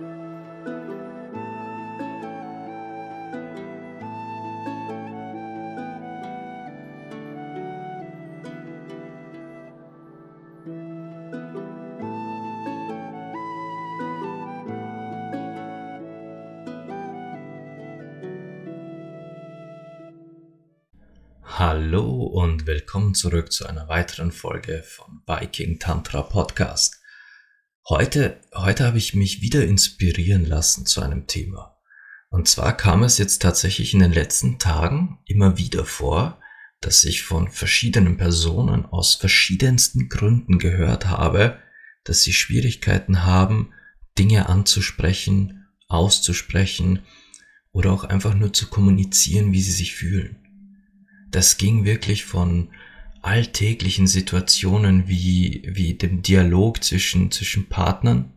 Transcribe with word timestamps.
Hallo 0.00 0.12
und 22.22 22.68
willkommen 22.68 23.14
zurück 23.14 23.50
zu 23.50 23.66
einer 23.66 23.88
weiteren 23.88 24.30
Folge 24.30 24.84
vom 24.86 25.24
Biking 25.26 25.80
Tantra 25.80 26.22
Podcast. 26.22 26.97
Heute, 27.88 28.38
heute 28.54 28.84
habe 28.84 28.98
ich 28.98 29.14
mich 29.14 29.40
wieder 29.40 29.64
inspirieren 29.64 30.44
lassen 30.44 30.84
zu 30.84 31.00
einem 31.00 31.26
Thema. 31.26 31.78
Und 32.28 32.46
zwar 32.46 32.76
kam 32.76 33.02
es 33.02 33.16
jetzt 33.16 33.40
tatsächlich 33.40 33.94
in 33.94 34.00
den 34.00 34.12
letzten 34.12 34.58
Tagen 34.58 35.20
immer 35.24 35.56
wieder 35.56 35.86
vor, 35.86 36.38
dass 36.82 37.02
ich 37.04 37.22
von 37.22 37.50
verschiedenen 37.50 38.18
Personen 38.18 38.84
aus 38.84 39.14
verschiedensten 39.14 40.10
Gründen 40.10 40.58
gehört 40.58 41.06
habe, 41.06 41.58
dass 42.04 42.22
sie 42.22 42.34
Schwierigkeiten 42.34 43.24
haben, 43.24 43.72
Dinge 44.18 44.50
anzusprechen, 44.50 45.66
auszusprechen 45.88 47.06
oder 47.72 47.92
auch 47.92 48.04
einfach 48.04 48.34
nur 48.34 48.52
zu 48.52 48.66
kommunizieren, 48.66 49.52
wie 49.52 49.62
sie 49.62 49.72
sich 49.72 49.94
fühlen 49.94 50.44
das 51.30 51.58
ging 51.58 51.84
wirklich 51.84 52.24
von 52.24 52.70
alltäglichen 53.22 54.06
Situationen 54.06 55.08
wie, 55.08 55.62
wie 55.66 55.94
dem 55.94 56.22
Dialog 56.22 56.82
zwischen, 56.82 57.30
zwischen 57.30 57.68
Partnern 57.68 58.32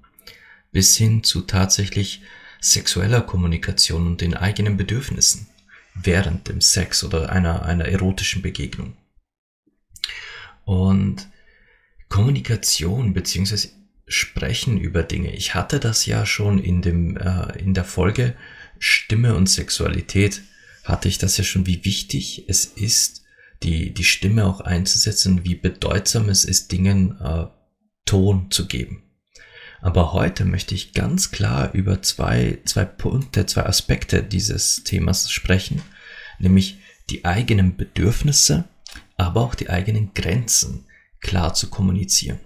bis 0.72 0.95
hin 0.95 1.23
zu 1.23 1.41
tatsächlich 1.41 2.22
sexueller 2.59 3.22
Kommunikation 3.22 4.08
und 4.08 4.22
den 4.22 4.36
eigenen 4.36 4.78
Bedürfnissen 4.78 5.47
während 5.94 6.47
dem 6.47 6.61
Sex 6.61 7.03
oder 7.03 7.31
einer, 7.31 7.64
einer 7.64 7.86
erotischen 7.86 8.42
Begegnung. 8.42 8.95
Und 10.64 11.27
Kommunikation 12.08 13.14
beziehungsweise 13.14 13.70
Sprechen 14.08 14.77
über 14.77 15.03
Dinge. 15.03 15.33
Ich 15.33 15.55
hatte 15.55 15.80
das 15.80 16.05
ja 16.05 16.25
schon 16.25 16.59
in 16.59 16.81
dem, 16.81 17.17
äh, 17.17 17.58
in 17.59 17.73
der 17.73 17.86
Folge 17.86 18.36
Stimme 18.77 19.36
und 19.36 19.48
Sexualität 19.48 20.42
hatte 20.83 21.08
ich 21.08 21.17
das 21.17 21.38
ja 21.38 21.44
schon, 21.44 21.66
wie 21.66 21.86
wichtig 21.86 22.45
es 22.48 22.66
ist, 22.66 23.23
die, 23.64 23.94
die 23.94 24.04
Stimme 24.04 24.45
auch 24.45 24.62
einzusetzen, 24.62 25.44
wie 25.44 25.56
bedeutsam 25.56 26.30
es 26.30 26.45
ist, 26.45 26.72
Dingen 26.72 27.20
äh, 27.22 27.48
Ton 28.06 28.50
zu 28.50 28.67
geben. 28.67 29.04
Aber 29.81 30.14
heute 30.14 30.45
möchte 30.45 30.76
ich 30.76 30.94
ganz 30.94 31.31
klar 31.31 31.72
über 31.73 32.02
zwei, 32.02 32.59
zwei 32.66 32.86
Punkte, 32.86 33.45
zwei 33.45 33.66
Aspekte 33.66 34.23
dieses 34.23 34.84
Themas 34.84 35.32
sprechen, 35.32 35.82
nämlich 36.39 36.80
die 37.09 37.26
eigenen 37.26 37.78
Bedürfnisse, 37.78 38.66
aber 39.17 39.42
auch 39.42 39.56
die 39.56 39.70
eigenen 39.70 40.14
Grenzen 40.14 40.86
klar 41.20 41.54
zu 41.54 41.70
kommunizieren. 41.70 42.39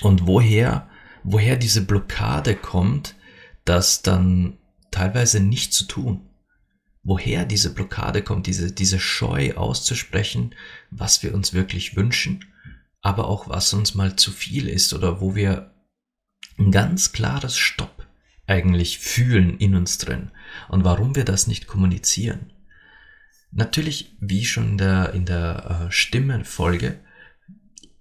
Und 0.00 0.26
woher, 0.26 0.88
woher 1.22 1.56
diese 1.56 1.82
Blockade 1.82 2.54
kommt, 2.56 3.16
das 3.64 4.02
dann 4.02 4.58
teilweise 4.90 5.40
nicht 5.40 5.72
zu 5.72 5.84
tun 5.86 6.28
woher 7.04 7.44
diese 7.44 7.72
Blockade 7.72 8.22
kommt, 8.22 8.46
diese, 8.46 8.72
diese 8.72 8.98
Scheu 8.98 9.54
auszusprechen, 9.54 10.54
was 10.90 11.22
wir 11.22 11.34
uns 11.34 11.52
wirklich 11.52 11.96
wünschen, 11.96 12.46
aber 13.02 13.28
auch 13.28 13.48
was 13.48 13.72
uns 13.74 13.94
mal 13.94 14.16
zu 14.16 14.32
viel 14.32 14.68
ist 14.68 14.94
oder 14.94 15.20
wo 15.20 15.34
wir 15.34 15.70
ein 16.58 16.72
ganz 16.72 17.12
klares 17.12 17.56
Stopp 17.56 18.06
eigentlich 18.46 18.98
fühlen 18.98 19.58
in 19.58 19.74
uns 19.74 19.98
drin 19.98 20.30
und 20.68 20.84
warum 20.84 21.14
wir 21.14 21.24
das 21.24 21.46
nicht 21.46 21.66
kommunizieren. 21.66 22.52
Natürlich, 23.50 24.16
wie 24.20 24.44
schon 24.44 24.70
in 24.70 24.78
der, 24.78 25.12
in 25.12 25.26
der 25.26 25.86
äh, 25.86 25.92
Stimmenfolge, 25.92 26.98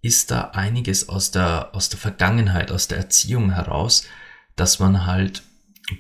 ist 0.02 0.32
da 0.32 0.50
einiges 0.50 1.08
aus 1.08 1.32
der, 1.32 1.76
aus 1.76 1.90
der 1.90 2.00
Vergangenheit, 2.00 2.72
aus 2.72 2.88
der 2.88 2.98
Erziehung 2.98 3.52
heraus, 3.52 4.06
dass 4.56 4.80
man 4.80 5.06
halt 5.06 5.44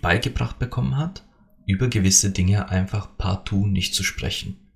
beigebracht 0.01 0.59
bekommen 0.59 0.97
hat 0.97 1.23
über 1.65 1.87
gewisse 1.87 2.31
Dinge 2.31 2.69
einfach 2.69 3.17
partout 3.17 3.67
nicht 3.67 3.95
zu 3.95 4.03
sprechen. 4.03 4.71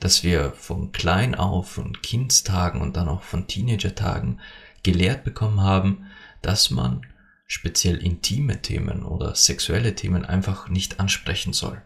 Dass 0.00 0.22
wir 0.22 0.52
von 0.52 0.92
klein 0.92 1.34
auf, 1.34 1.70
von 1.70 2.00
Kindstagen 2.02 2.80
und 2.80 2.96
dann 2.96 3.08
auch 3.08 3.22
von 3.22 3.48
Teenagertagen 3.48 4.40
gelehrt 4.82 5.24
bekommen 5.24 5.60
haben, 5.60 6.06
dass 6.42 6.70
man 6.70 7.04
speziell 7.46 7.96
intime 7.96 8.62
Themen 8.62 9.02
oder 9.02 9.34
sexuelle 9.34 9.94
Themen 9.94 10.24
einfach 10.24 10.68
nicht 10.68 11.00
ansprechen 11.00 11.52
soll. 11.52 11.82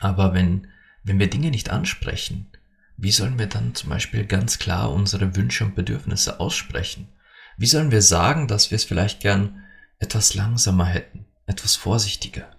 Aber 0.00 0.34
wenn, 0.34 0.68
wenn 1.04 1.18
wir 1.18 1.30
Dinge 1.30 1.50
nicht 1.50 1.70
ansprechen, 1.70 2.50
wie 2.96 3.12
sollen 3.12 3.38
wir 3.38 3.46
dann 3.46 3.74
zum 3.74 3.90
Beispiel 3.90 4.26
ganz 4.26 4.58
klar 4.58 4.92
unsere 4.92 5.34
Wünsche 5.36 5.64
und 5.64 5.74
Bedürfnisse 5.74 6.40
aussprechen? 6.40 7.08
Wie 7.56 7.66
sollen 7.66 7.90
wir 7.90 8.02
sagen, 8.02 8.48
dass 8.48 8.70
wir 8.70 8.76
es 8.76 8.84
vielleicht 8.84 9.20
gern 9.20 9.62
etwas 9.98 10.34
langsamer 10.34 10.86
hätten, 10.86 11.26
etwas 11.46 11.76
vorsichtiger? 11.76 12.50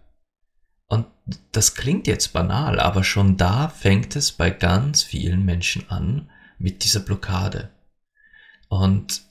Und 0.88 1.08
das 1.52 1.76
klingt 1.76 2.08
jetzt 2.08 2.34
banal, 2.34 2.80
aber 2.80 3.04
schon 3.04 3.38
da 3.38 3.70
fängt 3.70 4.16
es 4.16 4.32
bei 4.32 4.50
ganz 4.50 5.04
vielen 5.04 5.44
Menschen 5.46 5.90
an 5.90 6.30
mit 6.58 6.84
dieser 6.84 7.00
Blockade. 7.00 7.72
Und 8.70 9.24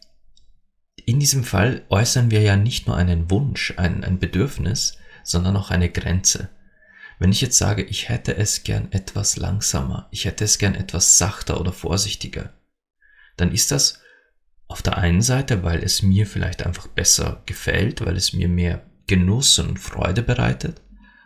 in 1.05 1.19
diesem 1.19 1.45
Fall 1.45 1.85
äußern 1.89 2.31
wir 2.31 2.43
ja 2.43 2.57
nicht 2.57 2.87
nur 2.87 2.97
einen 2.97 3.31
Wunsch, 3.31 3.75
ein, 3.77 4.05
ein 4.05 4.19
Bedürfnis, 4.19 4.99
sondern 5.25 5.57
auch 5.57 5.71
eine 5.71 5.91
Grenze. 5.91 6.49
Wenn 7.19 7.31
ich 7.31 7.41
jetzt 7.41 7.59
sage, 7.59 7.83
ich 7.83 8.09
hätte 8.09 8.37
es 8.37 8.65
gern 8.65 8.91
etwas 8.91 9.37
langsamer, 9.37 10.09
ich 10.11 10.25
hätte 10.25 10.45
es 10.45 10.59
gern 10.59 10.75
etwas 10.75 11.19
sachter 11.19 11.61
oder 11.61 11.73
vorsichtiger, 11.73 12.53
dann 13.37 13.53
ist 13.53 13.71
das 13.71 14.01
auf 14.69 14.83
der 14.83 14.99
einen 14.99 15.23
Seite, 15.23 15.63
weil 15.63 15.83
es 15.83 16.03
mir 16.03 16.27
vielleicht 16.27 16.67
einfach 16.67 16.89
besser 16.89 17.43
gefällt, 17.47 18.05
weil 18.05 18.17
es 18.17 18.33
mir 18.33 18.49
mehr 18.49 18.85
Genuss 19.07 19.59
und 19.59 19.79
Freude 19.79 20.23
bereitet, 20.23 20.81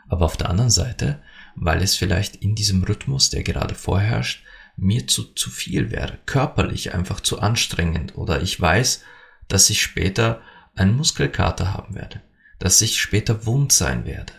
aber 0.09 0.25
auf 0.25 0.37
der 0.37 0.51
anderen 0.51 0.71
Seite, 0.71 1.21
weil 1.55 1.83
es 1.83 1.97
vielleicht 1.97 2.37
in 2.37 2.55
diesem 2.55 2.83
Rhythmus, 2.85 3.31
der 3.31 3.43
gerade 3.43 3.75
vorherrscht, 3.75 4.45
mir 4.77 5.07
zu, 5.07 5.25
zu 5.35 5.51
viel 5.51 5.91
wäre, 5.91 6.19
körperlich 6.27 6.95
einfach 6.95 7.21
zu 7.21 7.41
anstrengend 7.41 8.17
oder 8.17 8.43
ich 8.43 8.61
weiß, 8.61 9.03
dass 9.49 9.71
ich 9.71 9.81
später 9.81 10.43
einen 10.75 10.97
Muskelkater 10.97 11.73
haben 11.73 11.95
werde, 11.95 12.21
dass 12.59 12.81
ich 12.83 13.01
später 13.01 13.47
wund 13.47 13.73
sein 13.73 14.05
werde 14.05 14.33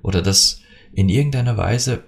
oder 0.00 0.22
dass 0.22 0.60
in 0.92 1.08
irgendeiner 1.08 1.56
Weise 1.56 2.04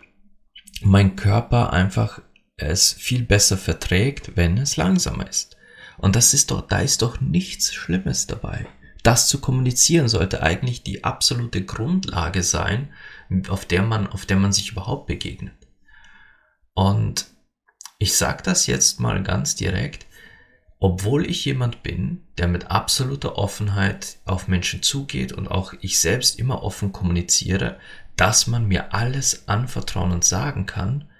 mein 0.80 1.16
Körper 1.16 1.72
einfach 1.72 2.22
es 2.56 2.92
viel 2.92 3.24
besser 3.24 3.58
verträgt, 3.58 4.36
wenn 4.36 4.56
es 4.58 4.76
langsamer 4.76 5.28
ist. 5.28 5.56
Und 5.98 6.16
das 6.16 6.34
ist 6.34 6.50
doch, 6.50 6.66
da 6.66 6.80
ist 6.80 7.02
doch 7.02 7.20
nichts 7.20 7.74
Schlimmes 7.74 8.26
dabei 8.26 8.66
das 9.04 9.28
zu 9.28 9.38
kommunizieren 9.38 10.08
sollte 10.08 10.42
eigentlich 10.42 10.82
die 10.82 11.04
absolute 11.04 11.64
Grundlage 11.64 12.42
sein, 12.42 12.88
auf 13.48 13.66
der 13.66 13.82
man, 13.82 14.06
auf 14.06 14.24
der 14.24 14.38
man 14.38 14.52
sich 14.52 14.72
überhaupt 14.72 15.06
begegnet. 15.06 15.54
Und 16.72 17.26
ich 17.98 18.16
sage 18.16 18.42
das 18.42 18.66
jetzt 18.66 19.00
mal 19.00 19.22
ganz 19.22 19.54
direkt, 19.56 20.06
obwohl 20.80 21.26
ich 21.30 21.44
jemand 21.44 21.82
bin, 21.82 22.26
der 22.38 22.48
mit 22.48 22.70
absoluter 22.70 23.36
Offenheit 23.36 24.16
auf 24.24 24.48
Menschen 24.48 24.82
zugeht 24.82 25.32
und 25.32 25.48
auch 25.48 25.74
ich 25.80 25.98
selbst 25.98 26.38
immer 26.38 26.62
offen 26.62 26.92
kommuniziere, 26.92 27.78
dass 28.16 28.46
man 28.46 28.66
mir 28.66 28.94
alles 28.94 29.48
anvertrauen 29.48 30.12
und 30.12 30.24
sagen 30.24 30.64
kann, 30.64 31.10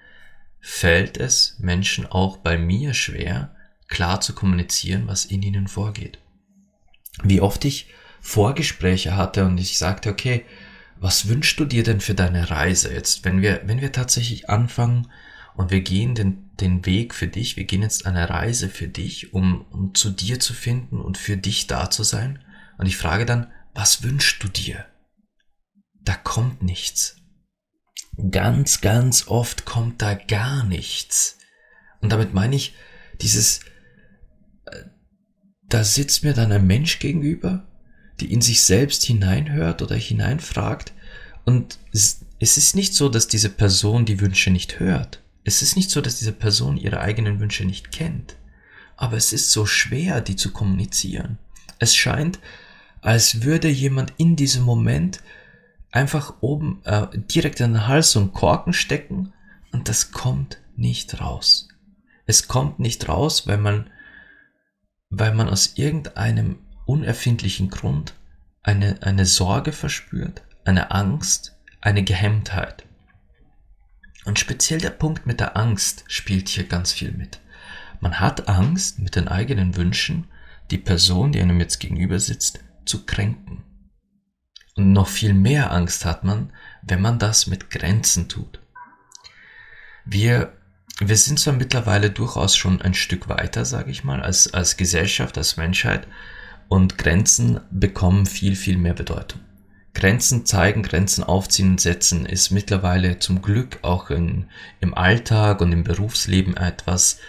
fällt 0.59 1.17
es 1.17 1.57
Menschen 1.59 2.07
auch 2.07 2.37
bei 2.37 2.57
mir 2.57 2.95
schwer, 2.95 3.55
klar 3.87 4.21
zu 4.21 4.33
kommunizieren, 4.33 5.07
was 5.07 5.25
in 5.25 5.43
ihnen 5.43 5.67
vorgeht 5.67 6.19
wie 7.23 7.41
oft 7.41 7.63
ich 7.65 7.87
Vorgespräche 8.21 9.15
hatte 9.15 9.45
und 9.45 9.59
ich 9.59 9.77
sagte, 9.77 10.09
okay, 10.09 10.45
was 10.97 11.27
wünschst 11.27 11.59
du 11.59 11.65
dir 11.65 11.83
denn 11.83 12.01
für 12.01 12.15
deine 12.15 12.49
Reise 12.49 12.93
jetzt? 12.93 13.25
Wenn 13.25 13.41
wir, 13.41 13.61
wenn 13.65 13.81
wir 13.81 13.91
tatsächlich 13.91 14.49
anfangen 14.49 15.11
und 15.55 15.71
wir 15.71 15.81
gehen 15.81 16.15
den, 16.15 16.49
den 16.59 16.85
Weg 16.85 17.13
für 17.13 17.27
dich, 17.27 17.57
wir 17.57 17.65
gehen 17.65 17.81
jetzt 17.81 18.05
eine 18.05 18.29
Reise 18.29 18.69
für 18.69 18.87
dich, 18.87 19.33
um, 19.33 19.65
um 19.71 19.93
zu 19.93 20.09
dir 20.09 20.39
zu 20.39 20.53
finden 20.53 20.99
und 20.99 21.17
für 21.17 21.37
dich 21.37 21.67
da 21.67 21.89
zu 21.89 22.03
sein. 22.03 22.43
Und 22.77 22.87
ich 22.87 22.97
frage 22.97 23.25
dann, 23.25 23.51
was 23.73 24.03
wünschst 24.03 24.41
du 24.43 24.47
dir? 24.47 24.85
Da 26.01 26.15
kommt 26.15 26.63
nichts. 26.63 27.17
Ganz, 28.31 28.81
ganz 28.81 29.27
oft 29.27 29.65
kommt 29.65 30.01
da 30.01 30.13
gar 30.13 30.63
nichts. 30.63 31.37
Und 32.01 32.11
damit 32.11 32.33
meine 32.33 32.55
ich 32.55 32.73
dieses, 33.21 33.61
da 35.69 35.83
sitzt 35.83 36.23
mir 36.23 36.33
dann 36.33 36.51
ein 36.51 36.67
Mensch 36.67 36.99
gegenüber, 36.99 37.65
die 38.19 38.31
in 38.31 38.41
sich 38.41 38.61
selbst 38.61 39.03
hineinhört 39.03 39.81
oder 39.81 39.95
hineinfragt. 39.95 40.93
Und 41.43 41.79
es 41.91 42.21
ist 42.39 42.75
nicht 42.75 42.93
so, 42.93 43.09
dass 43.09 43.27
diese 43.27 43.49
Person 43.49 44.05
die 44.05 44.21
Wünsche 44.21 44.51
nicht 44.51 44.79
hört. 44.79 45.21
Es 45.43 45.61
ist 45.61 45.75
nicht 45.75 45.91
so, 45.91 46.01
dass 46.01 46.19
diese 46.19 46.31
Person 46.31 46.77
ihre 46.77 47.01
eigenen 47.01 47.39
Wünsche 47.39 47.65
nicht 47.65 47.91
kennt. 47.91 48.35
Aber 48.97 49.17
es 49.17 49.33
ist 49.33 49.51
so 49.51 49.65
schwer, 49.65 50.21
die 50.21 50.35
zu 50.35 50.51
kommunizieren. 50.51 51.37
Es 51.79 51.95
scheint, 51.95 52.39
als 53.01 53.43
würde 53.43 53.69
jemand 53.69 54.13
in 54.17 54.35
diesem 54.35 54.63
Moment 54.63 55.21
einfach 55.91 56.35
oben 56.41 56.81
äh, 56.85 57.07
direkt 57.13 57.59
in 57.59 57.73
den 57.73 57.87
Hals 57.87 58.11
so 58.11 58.19
einen 58.19 58.33
Korken 58.33 58.73
stecken 58.73 59.33
und 59.71 59.87
das 59.87 60.11
kommt 60.11 60.59
nicht 60.75 61.21
raus. 61.21 61.67
Es 62.25 62.47
kommt 62.47 62.79
nicht 62.79 63.07
raus, 63.07 63.47
weil 63.47 63.57
man, 63.57 63.89
weil 65.17 65.33
man 65.33 65.47
aus 65.49 65.77
irgendeinem 65.77 66.57
unerfindlichen 66.85 67.69
Grund 67.69 68.13
eine, 68.63 69.01
eine 69.01 69.25
Sorge 69.25 69.71
verspürt, 69.71 70.43
eine 70.65 70.91
Angst, 70.91 71.57
eine 71.79 72.03
Gehemmtheit. 72.03 72.85
Und 74.25 74.39
speziell 74.39 74.79
der 74.79 74.89
Punkt 74.89 75.25
mit 75.25 75.39
der 75.39 75.55
Angst 75.55 76.03
spielt 76.07 76.49
hier 76.49 76.65
ganz 76.65 76.91
viel 76.91 77.11
mit. 77.11 77.39
Man 78.01 78.19
hat 78.19 78.49
Angst, 78.49 78.99
mit 78.99 79.15
den 79.15 79.27
eigenen 79.27 79.77
Wünschen 79.77 80.27
die 80.71 80.79
Person, 80.79 81.31
die 81.31 81.41
einem 81.41 81.59
jetzt 81.59 81.79
gegenüber 81.79 82.19
sitzt, 82.19 82.59
zu 82.85 83.05
kränken. 83.05 83.63
Und 84.75 84.91
noch 84.91 85.07
viel 85.07 85.33
mehr 85.33 85.71
Angst 85.71 86.03
hat 86.03 86.23
man, 86.23 86.51
wenn 86.81 87.01
man 87.01 87.19
das 87.19 87.47
mit 87.47 87.69
Grenzen 87.69 88.27
tut. 88.27 88.59
Wir, 90.03 90.53
wir 90.99 91.17
sind 91.17 91.39
zwar 91.39 91.53
mittlerweile 91.53 92.09
durchaus 92.09 92.55
schon 92.55 92.81
ein 92.81 92.93
Stück 92.93 93.27
weiter, 93.27 93.65
sage 93.65 93.91
ich 93.91 94.03
mal, 94.03 94.21
als, 94.21 94.53
als 94.53 94.77
Gesellschaft, 94.77 95.37
als 95.37 95.57
Menschheit, 95.57 96.07
und 96.67 96.97
Grenzen 96.97 97.59
bekommen 97.69 98.25
viel, 98.25 98.55
viel 98.55 98.77
mehr 98.77 98.93
Bedeutung. 98.93 99.41
Grenzen 99.93 100.45
zeigen, 100.45 100.83
Grenzen 100.83 101.23
aufziehen 101.23 101.71
und 101.71 101.81
setzen 101.81 102.25
ist 102.25 102.51
mittlerweile 102.51 103.19
zum 103.19 103.41
Glück 103.41 103.79
auch 103.81 104.09
in, 104.09 104.45
im 104.81 104.93
Alltag 104.93 105.61
und 105.61 105.71
im 105.71 105.83
Berufsleben 105.83 106.57
etwas, 106.57 107.19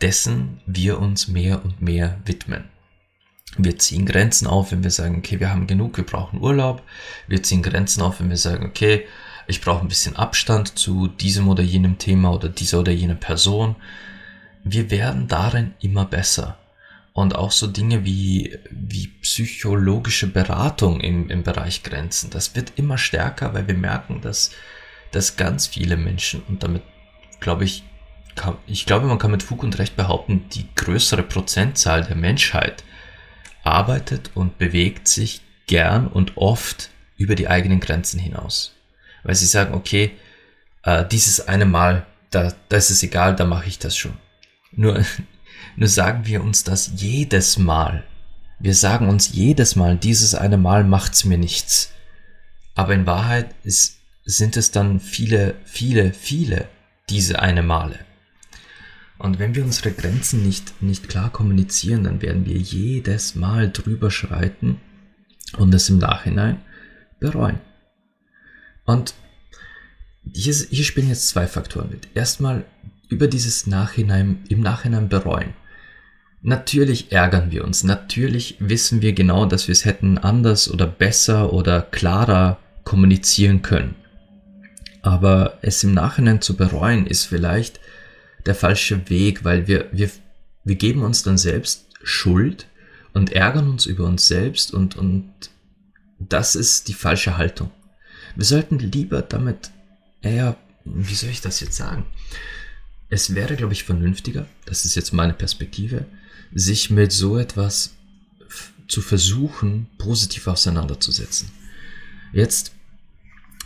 dessen 0.00 0.60
wir 0.66 0.98
uns 0.98 1.28
mehr 1.28 1.64
und 1.64 1.82
mehr 1.82 2.18
widmen. 2.24 2.64
Wir 3.56 3.78
ziehen 3.78 4.06
Grenzen 4.06 4.46
auf, 4.46 4.72
wenn 4.72 4.82
wir 4.82 4.90
sagen, 4.90 5.18
okay, 5.18 5.38
wir 5.38 5.50
haben 5.50 5.66
genug, 5.66 5.96
wir 5.96 6.04
brauchen 6.04 6.40
Urlaub. 6.40 6.82
Wir 7.28 7.42
ziehen 7.42 7.62
Grenzen 7.62 8.02
auf, 8.02 8.20
wenn 8.20 8.30
wir 8.30 8.36
sagen, 8.36 8.66
okay, 8.66 9.06
ich 9.46 9.60
brauche 9.60 9.82
ein 9.82 9.88
bisschen 9.88 10.16
Abstand 10.16 10.78
zu 10.78 11.08
diesem 11.08 11.48
oder 11.48 11.62
jenem 11.62 11.98
Thema 11.98 12.32
oder 12.32 12.48
dieser 12.48 12.80
oder 12.80 12.92
jener 12.92 13.14
Person. 13.14 13.76
Wir 14.62 14.90
werden 14.90 15.28
darin 15.28 15.74
immer 15.80 16.04
besser. 16.04 16.58
Und 17.12 17.36
auch 17.36 17.52
so 17.52 17.68
Dinge 17.68 18.04
wie, 18.04 18.58
wie 18.70 19.06
psychologische 19.06 20.26
Beratung 20.26 21.00
im, 21.00 21.30
im 21.30 21.44
Bereich 21.44 21.84
Grenzen, 21.84 22.30
das 22.30 22.56
wird 22.56 22.72
immer 22.76 22.98
stärker, 22.98 23.54
weil 23.54 23.68
wir 23.68 23.76
merken, 23.76 24.20
dass, 24.20 24.50
dass 25.12 25.36
ganz 25.36 25.68
viele 25.68 25.96
Menschen, 25.96 26.42
und 26.48 26.64
damit 26.64 26.82
glaube 27.38 27.64
ich, 27.64 27.84
kann, 28.34 28.56
ich 28.66 28.84
glaube, 28.84 29.06
man 29.06 29.18
kann 29.18 29.30
mit 29.30 29.44
Fug 29.44 29.62
und 29.62 29.78
Recht 29.78 29.94
behaupten, 29.94 30.48
die 30.54 30.66
größere 30.74 31.22
Prozentzahl 31.22 32.02
der 32.02 32.16
Menschheit 32.16 32.82
arbeitet 33.62 34.32
und 34.34 34.58
bewegt 34.58 35.06
sich 35.06 35.40
gern 35.68 36.08
und 36.08 36.36
oft 36.36 36.90
über 37.16 37.36
die 37.36 37.46
eigenen 37.46 37.78
Grenzen 37.78 38.18
hinaus. 38.18 38.74
Weil 39.24 39.34
sie 39.34 39.46
sagen, 39.46 39.74
okay, 39.74 40.12
äh, 40.84 41.04
dieses 41.06 41.48
eine 41.48 41.64
Mal, 41.64 42.06
da, 42.30 42.52
da 42.68 42.76
ist 42.76 42.90
es 42.90 43.02
egal, 43.02 43.34
da 43.34 43.44
mache 43.44 43.68
ich 43.68 43.78
das 43.78 43.96
schon. 43.96 44.14
Nur 44.72 45.04
nur 45.76 45.88
sagen 45.88 46.26
wir 46.26 46.42
uns 46.42 46.64
das 46.64 46.92
jedes 46.96 47.58
Mal. 47.58 48.04
Wir 48.58 48.74
sagen 48.74 49.08
uns 49.08 49.32
jedes 49.32 49.76
Mal, 49.76 49.96
dieses 49.96 50.34
eine 50.34 50.56
Mal 50.56 50.84
macht's 50.84 51.24
mir 51.24 51.38
nichts. 51.38 51.92
Aber 52.74 52.94
in 52.94 53.06
Wahrheit 53.06 53.54
ist, 53.64 53.98
sind 54.24 54.56
es 54.56 54.70
dann 54.70 55.00
viele, 55.00 55.56
viele, 55.64 56.12
viele 56.12 56.68
diese 57.10 57.40
eine 57.40 57.62
Male. 57.62 57.98
Und 59.18 59.38
wenn 59.38 59.54
wir 59.54 59.64
unsere 59.64 59.92
Grenzen 59.92 60.42
nicht, 60.44 60.82
nicht 60.82 61.08
klar 61.08 61.30
kommunizieren, 61.30 62.04
dann 62.04 62.22
werden 62.22 62.46
wir 62.46 62.56
jedes 62.56 63.34
Mal 63.34 63.70
drüber 63.70 64.10
schreiten 64.10 64.80
und 65.56 65.72
es 65.74 65.88
im 65.88 65.98
Nachhinein 65.98 66.60
bereuen. 67.20 67.60
Und 68.84 69.14
hier, 70.32 70.54
hier 70.54 70.84
spielen 70.84 71.08
jetzt 71.08 71.28
zwei 71.28 71.46
Faktoren 71.46 71.90
mit. 71.90 72.08
Erstmal 72.14 72.64
über 73.08 73.28
dieses 73.28 73.66
Nachhinein, 73.66 74.44
im 74.48 74.60
Nachhinein 74.60 75.08
bereuen. 75.08 75.54
Natürlich 76.42 77.10
ärgern 77.10 77.50
wir 77.52 77.64
uns, 77.64 77.84
natürlich 77.84 78.56
wissen 78.58 79.00
wir 79.00 79.14
genau, 79.14 79.46
dass 79.46 79.66
wir 79.66 79.72
es 79.72 79.86
hätten 79.86 80.18
anders 80.18 80.70
oder 80.70 80.86
besser 80.86 81.54
oder 81.54 81.80
klarer 81.80 82.58
kommunizieren 82.84 83.62
können. 83.62 83.94
Aber 85.00 85.58
es 85.62 85.82
im 85.84 85.94
Nachhinein 85.94 86.42
zu 86.42 86.56
bereuen, 86.56 87.06
ist 87.06 87.24
vielleicht 87.24 87.80
der 88.44 88.54
falsche 88.54 89.08
Weg, 89.08 89.44
weil 89.44 89.66
wir, 89.68 89.88
wir, 89.92 90.10
wir 90.64 90.76
geben 90.76 91.02
uns 91.02 91.22
dann 91.22 91.38
selbst 91.38 91.86
Schuld 92.02 92.66
und 93.14 93.32
ärgern 93.32 93.70
uns 93.70 93.86
über 93.86 94.04
uns 94.04 94.26
selbst 94.26 94.74
und, 94.74 94.96
und 94.96 95.32
das 96.18 96.56
ist 96.56 96.88
die 96.88 96.94
falsche 96.94 97.38
Haltung. 97.38 97.70
Wir 98.36 98.44
sollten 98.44 98.78
lieber 98.78 99.22
damit 99.22 99.70
eher, 100.22 100.56
wie 100.84 101.14
soll 101.14 101.30
ich 101.30 101.40
das 101.40 101.60
jetzt 101.60 101.76
sagen? 101.76 102.04
Es 103.10 103.34
wäre, 103.34 103.56
glaube 103.56 103.72
ich, 103.72 103.84
vernünftiger, 103.84 104.46
das 104.64 104.84
ist 104.84 104.94
jetzt 104.94 105.12
meine 105.12 105.34
Perspektive, 105.34 106.06
sich 106.52 106.90
mit 106.90 107.12
so 107.12 107.38
etwas 107.38 107.94
zu 108.88 109.00
versuchen, 109.00 109.86
positiv 109.98 110.46
auseinanderzusetzen. 110.46 111.50
Jetzt, 112.32 112.72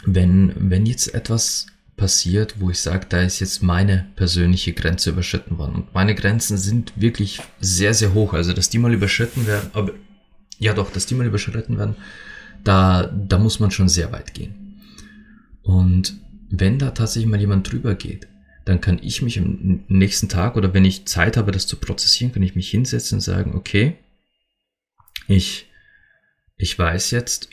wenn, 0.05 0.53
wenn 0.56 0.87
jetzt 0.87 1.15
etwas 1.15 1.67
passiert, 1.97 2.61
wo 2.61 2.70
ich 2.70 2.79
sage, 2.79 3.06
da 3.09 3.23
ist 3.23 3.41
jetzt 3.41 3.62
meine 3.62 4.06
persönliche 4.17 4.73
Grenze 4.73 5.11
überschritten 5.11 5.59
worden. 5.59 5.75
Und 5.75 5.94
meine 5.94 6.15
Grenzen 6.15 6.56
sind 6.56 6.93
wirklich 6.97 7.41
sehr, 7.61 7.93
sehr 7.93 8.15
hoch. 8.15 8.32
Also, 8.32 8.53
dass 8.53 8.70
die 8.70 8.79
mal 8.79 8.94
überschritten 8.94 9.47
werden, 9.47 9.70
aber 9.73 9.93
ja 10.59 10.73
doch, 10.75 10.91
dass 10.91 11.06
die 11.06 11.15
mal 11.15 11.26
überschritten 11.26 11.76
werden, 11.76 11.97
da, 12.64 13.05
da 13.06 13.38
muss 13.38 13.60
man 13.60 13.70
schon 13.70 13.88
sehr 13.88 14.12
weit 14.12 14.34
gehen. 14.34 14.81
Und 15.62 16.19
wenn 16.50 16.78
da 16.78 16.90
tatsächlich 16.90 17.31
mal 17.31 17.40
jemand 17.40 17.70
drüber 17.70 17.94
geht, 17.94 18.26
dann 18.64 18.81
kann 18.81 18.99
ich 19.02 19.22
mich 19.22 19.38
am 19.38 19.84
nächsten 19.88 20.28
Tag 20.28 20.56
oder 20.56 20.75
wenn 20.75 20.84
ich 20.84 21.06
Zeit 21.06 21.37
habe, 21.37 21.52
das 21.52 21.66
zu 21.66 21.76
prozessieren, 21.76 22.32
kann 22.32 22.43
ich 22.43 22.55
mich 22.55 22.70
hinsetzen 22.70 23.16
und 23.16 23.22
sagen, 23.22 23.55
okay, 23.55 23.96
ich, 25.26 25.70
ich 26.56 26.78
weiß 26.78 27.10
jetzt, 27.12 27.49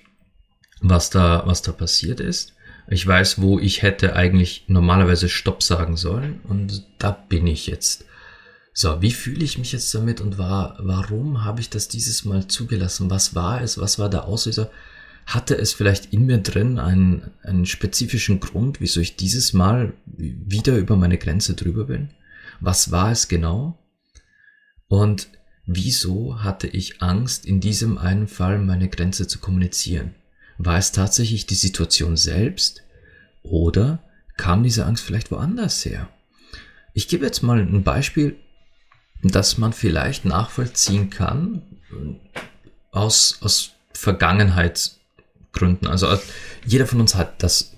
was 0.81 1.09
da, 1.09 1.43
was 1.45 1.61
da 1.61 1.71
passiert 1.71 2.19
ist. 2.19 2.53
Ich 2.87 3.05
weiß, 3.05 3.41
wo 3.41 3.59
ich 3.59 3.81
hätte 3.81 4.15
eigentlich 4.15 4.65
normalerweise 4.67 5.29
Stopp 5.29 5.63
sagen 5.63 5.97
sollen 5.97 6.41
und 6.43 6.85
da 6.99 7.11
bin 7.11 7.47
ich 7.47 7.67
jetzt. 7.67 8.05
So, 8.73 9.01
wie 9.01 9.11
fühle 9.11 9.43
ich 9.43 9.57
mich 9.57 9.71
jetzt 9.71 9.95
damit 9.95 10.19
und 10.19 10.37
war, 10.37 10.75
warum 10.79 11.45
habe 11.45 11.61
ich 11.61 11.69
das 11.69 11.87
dieses 11.87 12.25
Mal 12.25 12.47
zugelassen? 12.47 13.09
Was 13.09 13.33
war 13.33 13.61
es? 13.61 13.77
Was 13.77 13.99
war 13.99 14.09
der 14.09 14.25
Auslöser? 14.25 14.69
Hatte 15.25 15.56
es 15.57 15.74
vielleicht 15.74 16.13
in 16.13 16.25
mir 16.25 16.38
drin 16.38 16.77
einen, 16.77 17.32
einen 17.44 17.65
spezifischen 17.65 18.39
Grund, 18.39 18.79
wieso 18.79 19.00
ich 19.00 19.15
dieses 19.15 19.53
Mal 19.53 19.94
wieder 20.05 20.77
über 20.77 20.96
meine 20.96 21.17
Grenze 21.17 21.55
drüber 21.55 21.86
bin? 21.86 22.10
Was 22.60 22.91
war 22.91 23.12
es 23.12 23.27
genau? 23.27 23.79
Und 24.88 25.29
wieso 25.65 26.44
hatte 26.44 26.67
ich 26.67 27.01
Angst, 27.01 27.46
in 27.46 27.60
diesem 27.60 27.98
einen 27.98 28.27
Fall 28.27 28.60
meine 28.60 28.88
Grenze 28.88 29.27
zu 29.27 29.39
kommunizieren? 29.39 30.13
War 30.58 30.77
es 30.77 30.91
tatsächlich 30.91 31.48
die 31.48 31.55
Situation 31.55 32.17
selbst? 32.17 32.84
Oder 33.41 34.03
kam 34.38 34.63
diese 34.63 34.86
Angst 34.86 35.03
vielleicht 35.03 35.32
woanders 35.32 35.84
her? 35.86 36.08
Ich 36.94 37.08
gebe 37.08 37.25
jetzt 37.25 37.41
mal 37.41 37.60
ein 37.60 37.84
Beispiel, 37.84 38.38
das 39.22 39.58
man 39.58 39.74
vielleicht 39.74 40.24
nachvollziehen 40.24 41.10
kann 41.10 41.63
aus, 42.91 43.39
aus 43.41 43.72
Vergangenheit, 43.91 44.91
Gründen. 45.55 45.88
Also 45.88 46.07
äh, 46.07 46.19
jeder 46.65 46.85
von 46.85 47.01
uns 47.01 47.15
hat 47.15 47.41
das. 47.41 47.75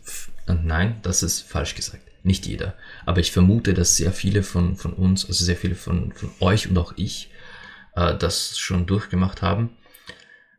Nein, 0.48 1.00
das 1.02 1.24
ist 1.24 1.42
falsch 1.42 1.76
gesagt. 1.76 2.04
Nicht 2.24 2.46
jeder. 2.46 2.76
Aber 3.06 3.20
ich 3.20 3.32
vermute, 3.32 3.74
dass 3.74 3.96
sehr 3.96 4.12
viele 4.12 4.44
von, 4.44 4.76
von 4.76 4.94
uns, 4.94 5.26
also 5.26 5.46
sehr 5.46 5.56
viele 5.56 5.76
von, 5.76 6.12
von 6.12 6.30
euch 6.40 6.70
und 6.70 6.78
auch 6.78 6.94
ich, 6.98 7.32
äh, 7.96 8.18
das 8.18 8.58
schon 8.58 8.86
durchgemacht 8.86 9.42
haben. 9.42 9.78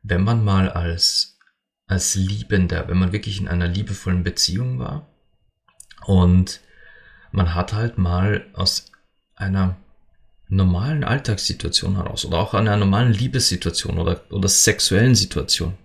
Wenn 0.03 0.25
man 0.25 0.45
mal 0.45 0.71
als, 0.71 1.39
als 1.87 2.15
Liebender, 2.15 2.89
wenn 2.89 2.99
man 2.99 3.13
wirklich 3.13 3.41
in 3.41 3.49
einer 3.49 3.69
liebevollen 3.69 4.23
Beziehung 4.23 4.79
war 4.79 5.09
und 6.07 6.61
man 7.33 7.55
hat 7.55 7.73
halt 7.73 7.99
mal 7.99 8.47
aus 8.55 8.91
einer 9.35 9.77
normalen 10.49 11.05
Alltagssituation 11.05 11.97
heraus 11.97 12.25
oder 12.25 12.39
auch 12.39 12.55
einer 12.55 12.77
normalen 12.77 13.13
Liebessituation 13.13 13.99
oder, 13.99 14.23
oder 14.31 14.49
sexuellen 14.49 15.15
Situation 15.15 15.77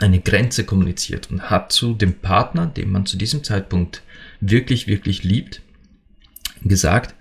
eine 0.00 0.20
Grenze 0.20 0.64
kommuniziert 0.64 1.30
und 1.30 1.50
hat 1.50 1.72
zu 1.72 1.94
dem 1.94 2.14
Partner, 2.14 2.66
den 2.66 2.90
man 2.90 3.06
zu 3.06 3.16
diesem 3.16 3.44
Zeitpunkt 3.44 4.02
wirklich, 4.40 4.86
wirklich 4.86 5.22
liebt, 5.22 5.62
gesagt, 6.62 7.14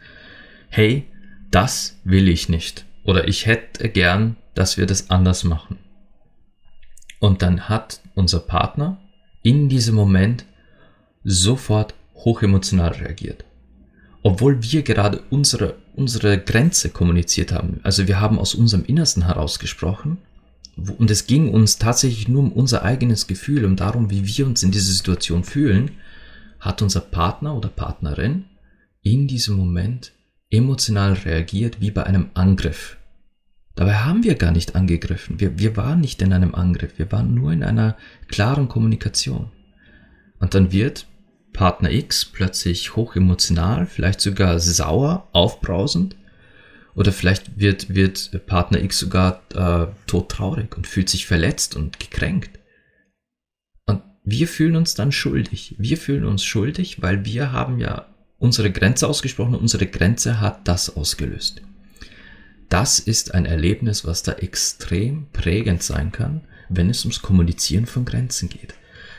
hey, 0.70 1.06
das 1.52 1.98
will 2.04 2.28
ich 2.28 2.50
nicht. 2.50 2.86
Oder 3.04 3.28
ich 3.28 3.46
hätte 3.46 3.90
gern, 3.90 4.38
dass 4.54 4.78
wir 4.78 4.86
das 4.86 5.10
anders 5.10 5.44
machen. 5.44 5.78
Und 7.20 7.42
dann 7.42 7.68
hat 7.68 8.02
unser 8.16 8.40
Partner 8.40 9.00
in 9.44 9.68
diesem 9.70 9.96
Moment 9.96 10.46
sofort 11.24 11.94
hochemotional 12.16 12.92
reagiert. 12.92 13.46
Obwohl 14.22 14.62
wir 14.64 14.84
gerade 14.84 15.22
unsere, 15.30 15.76
unsere 15.96 16.38
Grenze 16.38 16.90
kommuniziert 16.90 17.52
haben. 17.52 17.80
Also 17.84 18.08
wir 18.08 18.20
haben 18.20 18.38
aus 18.38 18.54
unserem 18.54 18.86
Innersten 18.86 19.26
herausgesprochen 19.26 20.18
und 20.98 21.12
es 21.12 21.28
ging 21.28 21.50
uns 21.50 21.78
tatsächlich 21.78 22.28
nur 22.28 22.44
um 22.44 22.52
unser 22.52 22.84
eigenes 22.84 23.28
Gefühl, 23.28 23.66
um 23.66 23.76
darum, 23.76 24.10
wie 24.10 24.26
wir 24.26 24.46
uns 24.46 24.64
in 24.64 24.72
dieser 24.72 24.92
Situation 24.92 25.44
fühlen, 25.44 25.92
hat 26.60 26.82
unser 26.82 27.02
Partner 27.02 27.56
oder 27.56 27.70
Partnerin 27.70 28.46
in 29.02 29.28
diesem 29.28 29.56
Moment 29.58 30.12
emotional 30.50 31.14
reagiert 31.14 31.80
wie 31.80 31.92
bei 31.92 32.04
einem 32.04 32.32
Angriff. 32.34 32.98
Dabei 33.76 33.96
haben 33.96 34.24
wir 34.24 34.36
gar 34.36 34.52
nicht 34.52 34.76
angegriffen. 34.76 35.40
Wir, 35.40 35.58
wir 35.58 35.78
waren 35.78 36.02
nicht 36.02 36.22
in 36.22 36.34
einem 36.34 36.54
Angriff. 36.54 36.98
Wir 36.98 37.10
waren 37.12 37.34
nur 37.34 37.54
in 37.54 37.64
einer 37.64 37.96
klaren 38.28 38.68
Kommunikation. 38.68 39.52
Und 40.40 40.54
dann 40.54 40.72
wird 40.72 41.08
Partner 41.54 41.92
X 41.92 42.26
plötzlich 42.26 42.96
hochemotional, 42.96 43.86
vielleicht 43.86 44.22
sogar 44.22 44.60
sauer, 44.60 45.28
aufbrausend. 45.32 46.16
Oder 46.96 47.12
vielleicht 47.12 47.60
wird, 47.60 47.94
wird 47.94 48.46
Partner 48.46 48.82
X 48.82 49.00
sogar 49.00 49.42
äh, 49.54 49.88
todtraurig 50.08 50.76
und 50.76 50.88
fühlt 50.88 51.10
sich 51.10 51.26
verletzt 51.26 51.76
und 51.76 52.00
gekränkt. 52.00 52.60
Und 53.86 54.02
wir 54.24 54.48
fühlen 54.48 54.76
uns 54.76 54.96
dann 54.96 55.12
schuldig. 55.12 55.76
Wir 55.78 55.98
fühlen 55.98 56.26
uns 56.26 56.44
schuldig, 56.44 57.02
weil 57.02 57.26
wir 57.26 57.52
haben 57.52 57.80
ja 57.80 58.08
unsere 58.38 58.72
Grenze 58.72 59.08
ausgesprochen 59.08 59.56
und 59.56 59.62
unsere 59.62 59.86
Grenze 59.86 60.40
hat 60.40 60.68
das 60.68 60.96
ausgelöst. 60.96 61.62
Das 62.70 63.00
ist 63.00 63.34
ein 63.34 63.46
Erlebnis, 63.46 64.06
was 64.06 64.24
da 64.24 64.34
extrem 64.34 65.28
prägend 65.32 65.84
sein 65.84 66.12
kann, 66.12 66.42
wenn 66.70 66.90
es 66.90 67.04
ums 67.04 67.22
Kommunizieren 67.22 67.88
von 67.88 68.06
Grenzen 68.06 68.48
geht. 68.48 68.76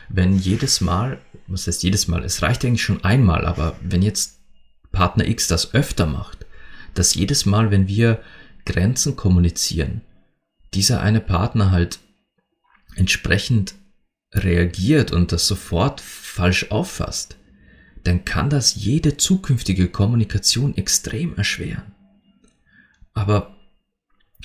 Wenn 0.08 0.38
jedes 0.38 0.80
Mal, 0.80 1.20
was 1.46 1.66
heißt 1.66 1.82
jedes 1.82 2.08
Mal, 2.08 2.24
es 2.24 2.42
reicht 2.42 2.64
eigentlich 2.64 2.82
schon 2.82 3.04
einmal, 3.04 3.44
aber 3.44 3.76
wenn 3.82 4.02
jetzt 4.02 4.38
Partner 4.92 5.26
X 5.26 5.48
das 5.48 5.74
öfter 5.74 6.06
macht, 6.06 6.39
dass 6.94 7.14
jedes 7.14 7.46
Mal, 7.46 7.70
wenn 7.70 7.88
wir 7.88 8.22
Grenzen 8.64 9.16
kommunizieren, 9.16 10.02
dieser 10.74 11.00
eine 11.00 11.20
Partner 11.20 11.70
halt 11.70 11.98
entsprechend 12.96 13.74
reagiert 14.32 15.12
und 15.12 15.32
das 15.32 15.46
sofort 15.46 16.00
falsch 16.00 16.70
auffasst, 16.70 17.36
dann 18.04 18.24
kann 18.24 18.50
das 18.50 18.76
jede 18.76 19.16
zukünftige 19.16 19.88
Kommunikation 19.88 20.76
extrem 20.76 21.36
erschweren. 21.36 21.92
Aber 23.12 23.56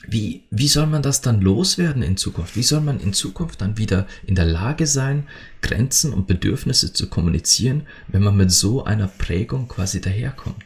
wie, 0.07 0.43
wie 0.51 0.67
soll 0.67 0.87
man 0.87 1.01
das 1.01 1.21
dann 1.21 1.41
loswerden 1.41 2.03
in 2.03 2.17
Zukunft? 2.17 2.55
Wie 2.55 2.63
soll 2.63 2.81
man 2.81 2.99
in 2.99 3.13
Zukunft 3.13 3.61
dann 3.61 3.77
wieder 3.77 4.07
in 4.25 4.35
der 4.35 4.45
Lage 4.45 4.87
sein, 4.87 5.27
Grenzen 5.61 6.13
und 6.13 6.27
Bedürfnisse 6.27 6.93
zu 6.93 7.09
kommunizieren, 7.09 7.87
wenn 8.07 8.23
man 8.23 8.35
mit 8.35 8.51
so 8.51 8.83
einer 8.83 9.07
Prägung 9.07 9.67
quasi 9.67 10.01
daherkommt? 10.01 10.63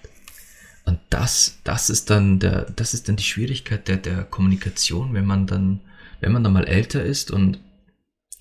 Und 0.89 0.99
das, 1.11 1.59
das 1.63 1.91
ist 1.91 2.09
dann 2.09 2.39
der, 2.39 2.61
das 2.71 2.95
ist 2.95 3.07
dann 3.07 3.15
die 3.15 3.23
Schwierigkeit 3.23 3.87
der, 3.87 3.97
der 3.97 4.23
Kommunikation, 4.23 5.13
wenn 5.13 5.25
man 5.25 5.45
dann, 5.45 5.81
wenn 6.19 6.31
man 6.31 6.43
dann 6.43 6.51
mal 6.51 6.65
älter 6.65 7.03
ist 7.03 7.29
und, 7.29 7.59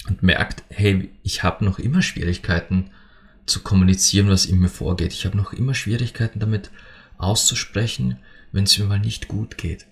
und 0.08 0.22
merkt, 0.22 0.64
hey, 0.70 1.10
ich 1.22 1.42
habe 1.42 1.62
noch 1.66 1.78
immer 1.78 2.00
Schwierigkeiten 2.00 2.90
zu 3.44 3.60
kommunizieren, 3.60 4.30
was 4.30 4.46
in 4.46 4.60
mir 4.60 4.70
vorgeht. 4.70 5.12
Ich 5.12 5.26
habe 5.26 5.36
noch 5.36 5.52
immer 5.52 5.74
Schwierigkeiten 5.74 6.38
damit 6.38 6.70
auszusprechen, 7.18 8.16
wenn 8.52 8.64
es 8.64 8.78
mir 8.78 8.86
mal 8.86 8.98
nicht 8.98 9.28
gut 9.28 9.58
geht. 9.58 9.84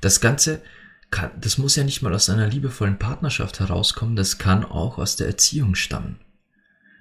Das 0.00 0.22
Ganze 0.22 0.62
kann, 1.10 1.32
das 1.38 1.58
muss 1.58 1.76
ja 1.76 1.84
nicht 1.84 2.00
mal 2.00 2.14
aus 2.14 2.30
einer 2.30 2.48
liebevollen 2.48 2.98
Partnerschaft 2.98 3.60
herauskommen, 3.60 4.16
das 4.16 4.38
kann 4.38 4.64
auch 4.64 4.96
aus 4.96 5.16
der 5.16 5.26
Erziehung 5.26 5.74
stammen. 5.74 6.20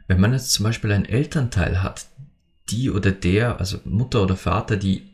Wenn 0.07 0.19
man 0.19 0.33
jetzt 0.33 0.51
zum 0.51 0.65
Beispiel 0.65 0.91
einen 0.91 1.05
Elternteil 1.05 1.81
hat, 1.81 2.07
die 2.69 2.89
oder 2.89 3.11
der, 3.11 3.59
also 3.59 3.79
Mutter 3.85 4.23
oder 4.23 4.35
Vater, 4.35 4.77
die 4.77 5.09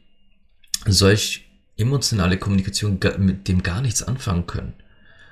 solch 0.86 1.46
emotionale 1.78 2.38
Kommunikation 2.38 3.00
mit 3.18 3.48
dem 3.48 3.64
gar 3.64 3.82
nichts 3.82 4.04
anfangen 4.04 4.48
können 4.48 4.74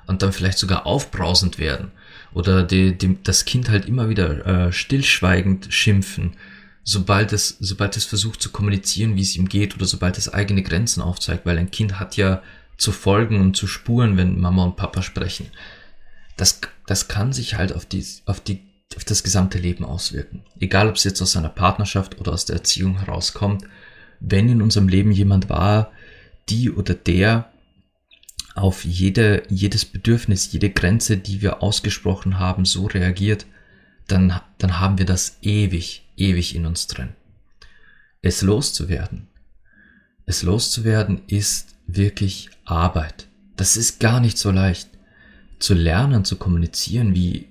und 0.08 0.22
dann 0.22 0.34
vielleicht 0.34 0.58
sogar 0.58 0.86
aufbrausend 0.86 1.60
werden 1.60 1.92
oder 2.34 2.64
die, 2.64 2.98
die, 2.98 3.18
das 3.24 3.46
Kind 3.46 3.70
halt 3.70 3.86
immer 3.86 4.10
wieder 4.10 4.46
äh, 4.46 4.72
stillschweigend 4.72 5.68
schimpfen 5.70 6.36
sobald 6.90 7.34
es, 7.34 7.56
sobald 7.60 7.96
es 7.98 8.06
versucht 8.06 8.42
zu 8.42 8.50
kommunizieren, 8.50 9.16
wie 9.16 9.22
es 9.22 9.36
ihm 9.36 9.48
geht, 9.48 9.76
oder 9.76 9.86
sobald 9.86 10.18
es 10.18 10.34
eigene 10.34 10.64
Grenzen 10.64 11.02
aufzeigt, 11.04 11.46
weil 11.46 11.60
ein 11.60 11.70
Kind 11.70 12.00
hat 12.00 12.18
ja 12.18 12.42
zu 12.78 12.92
folgen 12.92 13.40
und 13.40 13.56
zu 13.56 13.68
spuren, 13.68 14.18
wenn 14.18 14.40
Mama 14.40 14.64
und 14.64 14.76
Papa 14.76 15.04
sprechen. 15.04 15.48
Das, 16.36 16.62
das 16.88 17.08
kann 17.08 17.32
sich 17.32 17.56
halt 17.56 17.74
auf 17.74 17.86
die, 17.86 18.04
auf 18.26 18.40
die, 18.40 18.64
auf 18.96 19.04
das 19.04 19.24
gesamte 19.24 19.58
Leben 19.58 19.86
auswirken. 19.86 20.44
Egal, 20.60 20.90
ob 20.90 20.96
es 20.96 21.04
jetzt 21.04 21.22
aus 21.22 21.36
einer 21.36 21.50
Partnerschaft 21.50 22.20
oder 22.20 22.34
aus 22.34 22.46
der 22.46 22.58
Erziehung 22.58 23.00
herauskommt. 23.00 23.64
Wenn 24.20 24.50
in 24.50 24.62
unserem 24.62 24.88
Leben 24.88 25.12
jemand 25.12 25.50
war, 25.50 25.92
die 26.50 26.72
oder 26.72 26.94
der 26.96 27.52
auf 28.56 28.84
jede, 28.84 29.44
jedes 29.50 29.86
Bedürfnis, 29.86 30.52
jede 30.52 30.70
Grenze, 30.70 31.18
die 31.18 31.42
wir 31.42 31.62
ausgesprochen 31.64 32.40
haben, 32.40 32.66
so 32.66 32.88
reagiert, 32.88 33.46
dann, 34.08 34.42
dann 34.58 34.80
haben 34.80 34.98
wir 34.98 35.06
das 35.06 35.38
ewig, 35.42 36.04
ewig 36.18 36.56
in 36.56 36.66
uns 36.66 36.88
drin. 36.88 37.10
Es 38.22 38.42
loszuwerden. 38.42 39.28
Es 40.26 40.44
loszuwerden 40.44 41.22
ist 41.28 41.76
wirklich 41.88 42.50
Arbeit. 42.66 43.28
Das 43.56 43.78
ist 43.78 44.00
gar 44.00 44.20
nicht 44.20 44.38
so 44.38 44.52
leicht. 44.52 44.90
Zu 45.60 45.74
lernen, 45.74 46.26
zu 46.26 46.38
kommunizieren, 46.38 47.14
wie, 47.14 47.49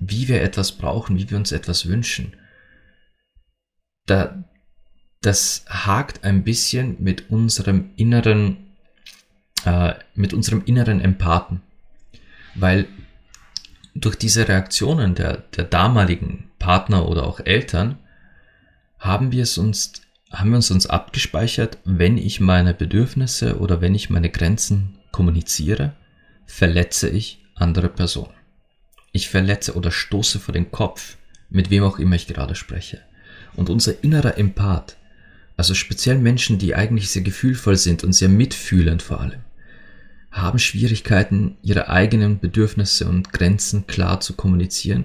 wie 0.00 0.26
wir 0.28 0.42
etwas 0.42 0.72
brauchen, 0.72 1.18
wie 1.18 1.30
wir 1.30 1.36
uns 1.36 1.52
etwas 1.52 1.86
wünschen. 1.86 2.34
Da, 4.06 4.44
das 5.20 5.64
hakt 5.68 6.24
ein 6.24 6.42
bisschen 6.42 6.96
mit 6.98 7.30
unserem 7.30 7.90
inneren, 7.96 8.74
äh, 9.64 9.94
mit 10.14 10.32
unserem 10.32 10.64
inneren 10.64 11.00
Empathen. 11.00 11.60
Weil 12.54 12.88
durch 13.94 14.16
diese 14.16 14.48
Reaktionen 14.48 15.14
der, 15.14 15.38
der 15.56 15.64
damaligen 15.64 16.50
Partner 16.58 17.08
oder 17.08 17.24
auch 17.24 17.40
Eltern 17.40 17.98
haben 18.98 19.32
wir 19.32 19.42
es 19.42 19.58
uns, 19.58 19.92
haben 20.30 20.50
wir 20.50 20.56
uns 20.56 20.70
uns 20.70 20.86
abgespeichert, 20.86 21.78
wenn 21.84 22.16
ich 22.16 22.40
meine 22.40 22.72
Bedürfnisse 22.72 23.58
oder 23.58 23.80
wenn 23.80 23.94
ich 23.94 24.10
meine 24.10 24.30
Grenzen 24.30 24.98
kommuniziere, 25.12 25.92
verletze 26.46 27.08
ich 27.08 27.44
andere 27.54 27.88
Personen. 27.88 28.39
Ich 29.12 29.28
verletze 29.28 29.74
oder 29.74 29.90
stoße 29.90 30.38
vor 30.38 30.52
den 30.52 30.70
Kopf, 30.70 31.16
mit 31.48 31.70
wem 31.70 31.82
auch 31.82 31.98
immer 31.98 32.16
ich 32.16 32.26
gerade 32.26 32.54
spreche. 32.54 33.00
Und 33.56 33.68
unser 33.68 34.02
innerer 34.04 34.38
Empath, 34.38 34.96
also 35.56 35.74
speziell 35.74 36.18
Menschen, 36.18 36.58
die 36.58 36.74
eigentlich 36.74 37.10
sehr 37.10 37.22
gefühlvoll 37.22 37.76
sind 37.76 38.04
und 38.04 38.12
sehr 38.12 38.28
mitfühlend 38.28 39.02
vor 39.02 39.20
allem, 39.20 39.40
haben 40.30 40.58
Schwierigkeiten, 40.58 41.56
ihre 41.62 41.88
eigenen 41.88 42.38
Bedürfnisse 42.38 43.08
und 43.08 43.32
Grenzen 43.32 43.86
klar 43.86 44.20
zu 44.20 44.34
kommunizieren, 44.34 45.04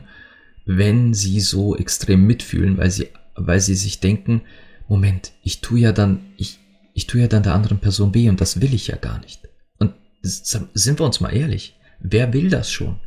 wenn 0.66 1.14
sie 1.14 1.40
so 1.40 1.76
extrem 1.76 2.26
mitfühlen, 2.26 2.78
weil 2.78 2.92
sie, 2.92 3.10
weil 3.36 3.60
sie 3.60 3.76
sich 3.76 4.00
denken, 4.00 4.42
Moment, 4.88 5.32
ich 5.42 5.62
tue 5.62 5.80
ja 5.80 5.92
dann, 5.92 6.22
ich, 6.38 6.60
ich 6.94 7.08
tue 7.08 7.22
ja 7.22 7.28
dann 7.28 7.44
der 7.44 7.56
anderen 7.56 7.80
Person 7.80 8.14
weh 8.14 8.30
und 8.30 8.40
das 8.40 8.62
will 8.62 8.74
ich 8.74 8.88
ja 8.88 8.98
gar 8.98 9.20
nicht. 9.20 9.42
Und 9.80 9.94
sind 10.22 11.00
wir 11.00 11.06
uns 11.06 11.20
mal 11.20 11.36
ehrlich, 11.36 11.76
wer 12.00 12.34
will 12.34 12.50
das 12.50 12.72
schon? 12.72 13.00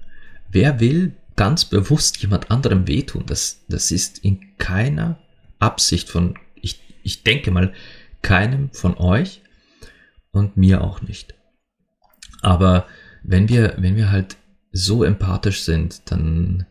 Wer 0.50 0.80
will 0.80 1.16
ganz 1.36 1.64
bewusst 1.64 2.18
jemand 2.18 2.50
anderem 2.50 2.86
wehtun? 2.86 3.24
Das, 3.26 3.64
das 3.68 3.90
ist 3.90 4.18
in 4.18 4.56
keiner 4.58 5.18
Absicht 5.58 6.08
von, 6.08 6.38
ich, 6.54 6.80
ich 7.02 7.22
denke 7.22 7.50
mal, 7.50 7.72
keinem 8.22 8.70
von 8.72 8.96
euch 8.96 9.42
und 10.32 10.56
mir 10.56 10.82
auch 10.82 11.02
nicht. 11.02 11.34
Aber 12.40 12.86
wenn 13.22 13.48
wir, 13.48 13.74
wenn 13.78 13.96
wir 13.96 14.10
halt 14.10 14.36
so 14.72 15.04
empathisch 15.04 15.62
sind, 15.62 16.10
dann, 16.10 16.66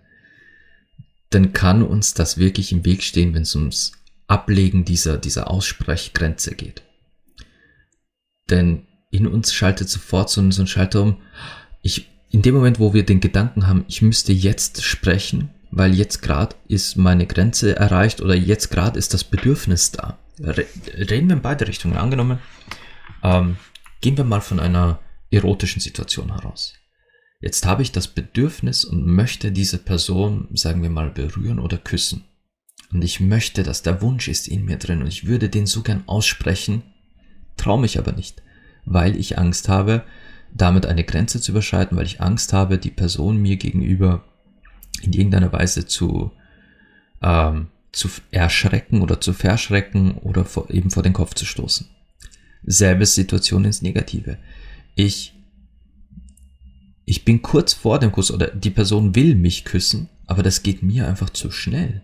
dann 1.30 1.54
kann 1.54 1.84
uns 1.84 2.14
das 2.14 2.38
wirklich 2.38 2.72
im 2.72 2.86
Weg 2.86 3.04
stehen, 3.04 3.34
wenn 3.34 3.44
es 3.44 3.56
ums 3.56 3.94
Ablegen 4.28 4.86
dieser, 4.86 5.18
dieser 5.18 5.50
Aussprechgrenze 5.50 6.56
geht. 6.56 6.84
Denn 8.50 8.88
in 9.12 9.28
uns 9.28 9.54
schaltet 9.54 9.90
sofort 9.90 10.30
so, 10.30 10.50
so 10.52 10.62
ein 10.62 10.68
Schalter 10.68 11.02
um. 11.02 11.22
Ich, 11.82 12.10
in 12.30 12.42
dem 12.42 12.56
Moment, 12.56 12.80
wo 12.80 12.94
wir 12.94 13.04
den 13.04 13.20
Gedanken 13.20 13.68
haben, 13.68 13.86
ich 13.88 14.02
müsste 14.02 14.34
jetzt 14.34 14.84
sprechen, 14.84 15.50
weil 15.72 15.94
jetzt 15.94 16.22
gerade 16.22 16.56
ist 16.68 16.98
meine 16.98 17.26
Grenze 17.26 17.76
erreicht 17.76 18.22
oder 18.22 18.36
jetzt 18.36 18.70
gerade 18.70 18.98
ist 18.98 19.14
das 19.14 19.24
Bedürfnis 19.24 19.92
da. 19.92 20.18
Reden 20.40 21.30
wir 21.30 21.36
in 21.36 21.42
beide 21.42 21.68
Richtungen. 21.68 21.98
Angenommen, 21.98 22.40
ähm, 23.24 23.58
gehen 24.02 24.18
wir 24.18 24.24
mal 24.24 24.42
von 24.42 24.60
einer 24.60 25.00
erotischen 25.32 25.82
Situation 25.82 26.34
heraus. 26.34 26.74
Jetzt 27.40 27.66
habe 27.66 27.82
ich 27.82 27.92
das 27.92 28.08
Bedürfnis 28.08 28.84
und 28.84 29.06
möchte 29.06 29.52
diese 29.52 29.78
Person, 29.78 30.48
sagen 30.54 30.82
wir 30.82 30.90
mal, 30.90 31.10
berühren 31.10 31.60
oder 31.60 31.78
küssen. 31.78 32.26
Und 32.92 33.04
ich 33.04 33.20
möchte, 33.20 33.64
dass 33.64 33.84
der 33.84 34.02
Wunsch 34.02 34.28
ist 34.28 34.48
in 34.48 34.66
mir 34.66 34.78
drin 34.78 35.02
und 35.02 35.08
ich 35.08 35.28
würde 35.28 35.50
den 35.50 35.66
so 35.66 35.82
gern 35.82 36.04
aussprechen, 36.08 36.84
traue 37.58 37.82
mich 37.82 38.00
aber 38.00 38.14
nicht, 38.14 38.42
weil 38.86 39.16
ich 39.18 39.38
Angst 39.38 39.68
habe, 39.70 40.04
damit 40.58 40.86
eine 40.86 41.04
Grenze 41.04 41.42
zu 41.42 41.52
überschreiten, 41.52 41.98
weil 41.98 42.06
ich 42.06 42.22
Angst 42.22 42.54
habe, 42.54 42.78
die 42.78 42.92
Person 42.92 43.38
mir 43.38 43.58
gegenüber 43.58 44.24
in 45.02 45.14
irgendeiner 45.14 45.54
Weise 45.54 45.86
zu, 45.86 46.32
ähm, 47.22 47.68
zu 47.92 48.10
erschrecken 48.32 49.02
oder 49.02 49.22
zu 49.22 49.34
verschrecken 49.34 50.14
oder 50.16 50.46
vor, 50.46 50.70
eben 50.70 50.90
vor 50.90 51.04
den 51.04 51.14
Kopf 51.14 51.34
zu 51.36 51.46
stoßen. 51.46 51.88
Selbe 52.64 53.06
Situation 53.06 53.66
ins 53.66 53.82
Negative 53.82 54.38
ich 54.98 55.34
ich 57.06 57.24
bin 57.24 57.42
kurz 57.42 57.72
vor 57.72 58.00
dem 58.00 58.12
Kuss 58.12 58.32
oder 58.32 58.48
die 58.48 58.72
Person 58.72 59.16
will 59.16 59.36
mich 59.36 59.64
küssen, 59.64 60.10
aber 60.26 60.44
das 60.44 60.62
geht 60.62 60.84
mir 60.84 61.08
einfach 61.08 61.30
zu 61.30 61.52
schnell. 61.52 62.02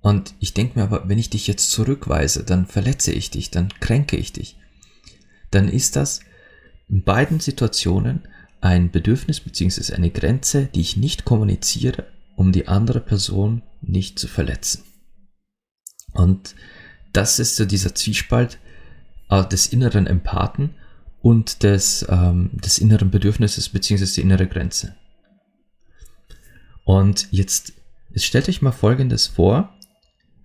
Und 0.00 0.32
ich 0.40 0.54
denke 0.54 0.78
mir 0.78 0.84
aber, 0.84 1.06
wenn 1.06 1.18
ich 1.18 1.28
dich 1.28 1.46
jetzt 1.46 1.70
zurückweise, 1.70 2.42
dann 2.42 2.66
verletze 2.66 3.12
ich 3.12 3.30
dich, 3.30 3.50
dann 3.50 3.68
kränke 3.80 4.16
ich 4.16 4.32
dich. 4.32 4.56
Dann 5.50 5.68
ist 5.68 5.96
das 5.96 6.20
in 6.92 7.02
beiden 7.02 7.40
Situationen 7.40 8.20
ein 8.60 8.92
Bedürfnis 8.92 9.40
bzw. 9.40 9.94
eine 9.94 10.10
Grenze, 10.10 10.66
die 10.66 10.82
ich 10.82 10.96
nicht 10.96 11.24
kommuniziere, 11.24 12.06
um 12.36 12.52
die 12.52 12.68
andere 12.68 13.00
Person 13.00 13.62
nicht 13.80 14.20
zu 14.20 14.28
verletzen. 14.28 14.84
Und 16.12 16.54
das 17.12 17.40
ist 17.40 17.56
so 17.56 17.64
dieser 17.64 17.96
Zwiespalt 17.96 18.58
äh, 19.30 19.44
des 19.44 19.66
inneren 19.66 20.06
Empathen, 20.06 20.74
und 21.22 21.62
des, 21.62 22.04
ähm, 22.08 22.50
des 22.52 22.78
inneren 22.78 23.10
Bedürfnisses 23.10 23.68
beziehungsweise 23.68 24.14
die 24.16 24.22
innere 24.22 24.48
Grenze. 24.48 24.96
Und 26.84 27.28
jetzt, 27.30 27.74
jetzt 28.10 28.24
stellt 28.24 28.48
euch 28.48 28.60
mal 28.60 28.72
Folgendes 28.72 29.28
vor, 29.28 29.72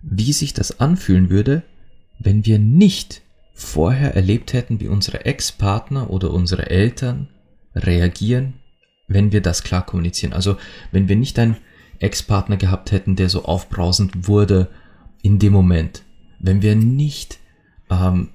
wie 0.02 0.32
sich 0.32 0.54
das 0.54 0.78
anfühlen 0.78 1.30
würde, 1.30 1.64
wenn 2.20 2.46
wir 2.46 2.60
nicht 2.60 3.22
vorher 3.58 4.14
erlebt 4.14 4.52
hätten, 4.52 4.80
wie 4.80 4.86
unsere 4.86 5.24
Ex-Partner 5.24 6.10
oder 6.10 6.32
unsere 6.32 6.70
Eltern 6.70 7.28
reagieren, 7.74 8.54
wenn 9.08 9.32
wir 9.32 9.40
das 9.40 9.64
klar 9.64 9.84
kommunizieren. 9.84 10.32
Also 10.32 10.56
wenn 10.92 11.08
wir 11.08 11.16
nicht 11.16 11.38
einen 11.40 11.56
Ex-Partner 11.98 12.56
gehabt 12.56 12.92
hätten, 12.92 13.16
der 13.16 13.28
so 13.28 13.44
aufbrausend 13.44 14.28
wurde 14.28 14.68
in 15.22 15.40
dem 15.40 15.52
Moment, 15.52 16.04
wenn 16.38 16.62
wir 16.62 16.76
nicht 16.76 17.40
ähm, 17.90 18.28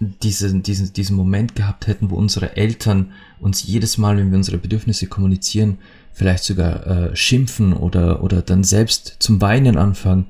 diesen, 0.00 0.64
diesen, 0.64 0.92
diesen 0.92 1.16
Moment 1.16 1.54
gehabt 1.54 1.86
hätten, 1.86 2.10
wo 2.10 2.16
unsere 2.16 2.56
Eltern 2.56 3.12
uns 3.38 3.62
jedes 3.62 3.96
Mal, 3.96 4.16
wenn 4.16 4.30
wir 4.30 4.38
unsere 4.38 4.58
Bedürfnisse 4.58 5.06
kommunizieren, 5.06 5.78
vielleicht 6.12 6.42
sogar 6.42 6.84
äh, 6.86 7.16
schimpfen 7.16 7.72
oder, 7.72 8.24
oder 8.24 8.42
dann 8.42 8.64
selbst 8.64 9.16
zum 9.20 9.40
Weinen 9.40 9.76
anfangen, 9.76 10.26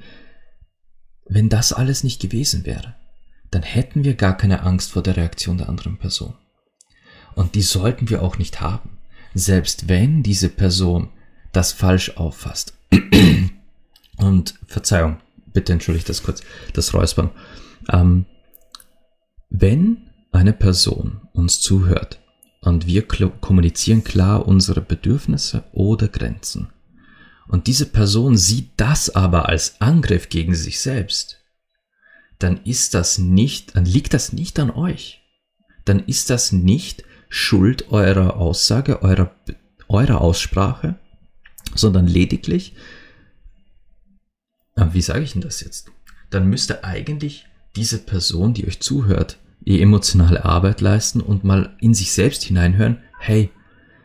wenn 1.26 1.48
das 1.48 1.72
alles 1.72 2.04
nicht 2.04 2.20
gewesen 2.20 2.66
wäre, 2.66 2.94
dann 3.50 3.62
hätten 3.62 4.04
wir 4.04 4.14
gar 4.14 4.36
keine 4.36 4.62
Angst 4.62 4.92
vor 4.92 5.02
der 5.02 5.16
Reaktion 5.16 5.58
der 5.58 5.68
anderen 5.68 5.98
Person. 5.98 6.34
Und 7.34 7.54
die 7.54 7.62
sollten 7.62 8.10
wir 8.10 8.22
auch 8.22 8.38
nicht 8.38 8.60
haben, 8.60 8.98
selbst 9.34 9.88
wenn 9.88 10.22
diese 10.22 10.48
Person 10.48 11.10
das 11.52 11.72
falsch 11.72 12.16
auffasst. 12.16 12.74
Und 14.16 14.58
Verzeihung, 14.66 15.18
bitte 15.52 15.72
entschuldigt 15.72 16.08
das 16.08 16.22
kurz, 16.22 16.42
das 16.72 16.92
Räuspern. 16.92 17.30
Ähm, 17.90 18.26
wenn 19.50 20.10
eine 20.32 20.52
Person 20.52 21.20
uns 21.32 21.60
zuhört 21.60 22.20
und 22.60 22.86
wir 22.86 23.06
kommunizieren 23.06 24.04
klar 24.04 24.46
unsere 24.46 24.80
Bedürfnisse 24.80 25.64
oder 25.72 26.08
Grenzen 26.08 26.68
und 27.48 27.66
diese 27.66 27.86
Person 27.86 28.36
sieht 28.36 28.72
das 28.76 29.10
aber 29.10 29.48
als 29.48 29.80
Angriff 29.80 30.28
gegen 30.28 30.54
sich 30.54 30.80
selbst, 30.80 31.40
dann 32.38 32.60
ist 32.64 32.94
das 32.94 33.18
nicht, 33.18 33.76
dann 33.76 33.84
liegt 33.84 34.14
das 34.14 34.32
nicht 34.32 34.58
an 34.58 34.70
euch. 34.70 35.22
Dann 35.84 36.00
ist 36.00 36.30
das 36.30 36.52
nicht 36.52 37.04
Schuld 37.28 37.90
eurer 37.90 38.36
Aussage, 38.36 39.02
eurer, 39.02 39.34
eurer 39.88 40.20
Aussprache, 40.20 40.96
sondern 41.74 42.06
lediglich, 42.06 42.74
äh, 44.76 44.86
wie 44.92 45.02
sage 45.02 45.22
ich 45.24 45.32
denn 45.32 45.42
das 45.42 45.60
jetzt? 45.60 45.90
Dann 46.30 46.48
müsste 46.48 46.84
eigentlich 46.84 47.46
diese 47.76 47.98
Person, 47.98 48.54
die 48.54 48.66
euch 48.66 48.80
zuhört, 48.80 49.38
die 49.60 49.82
emotionale 49.82 50.44
Arbeit 50.44 50.80
leisten 50.80 51.20
und 51.20 51.44
mal 51.44 51.76
in 51.80 51.94
sich 51.94 52.12
selbst 52.12 52.44
hineinhören, 52.44 52.98
hey, 53.18 53.50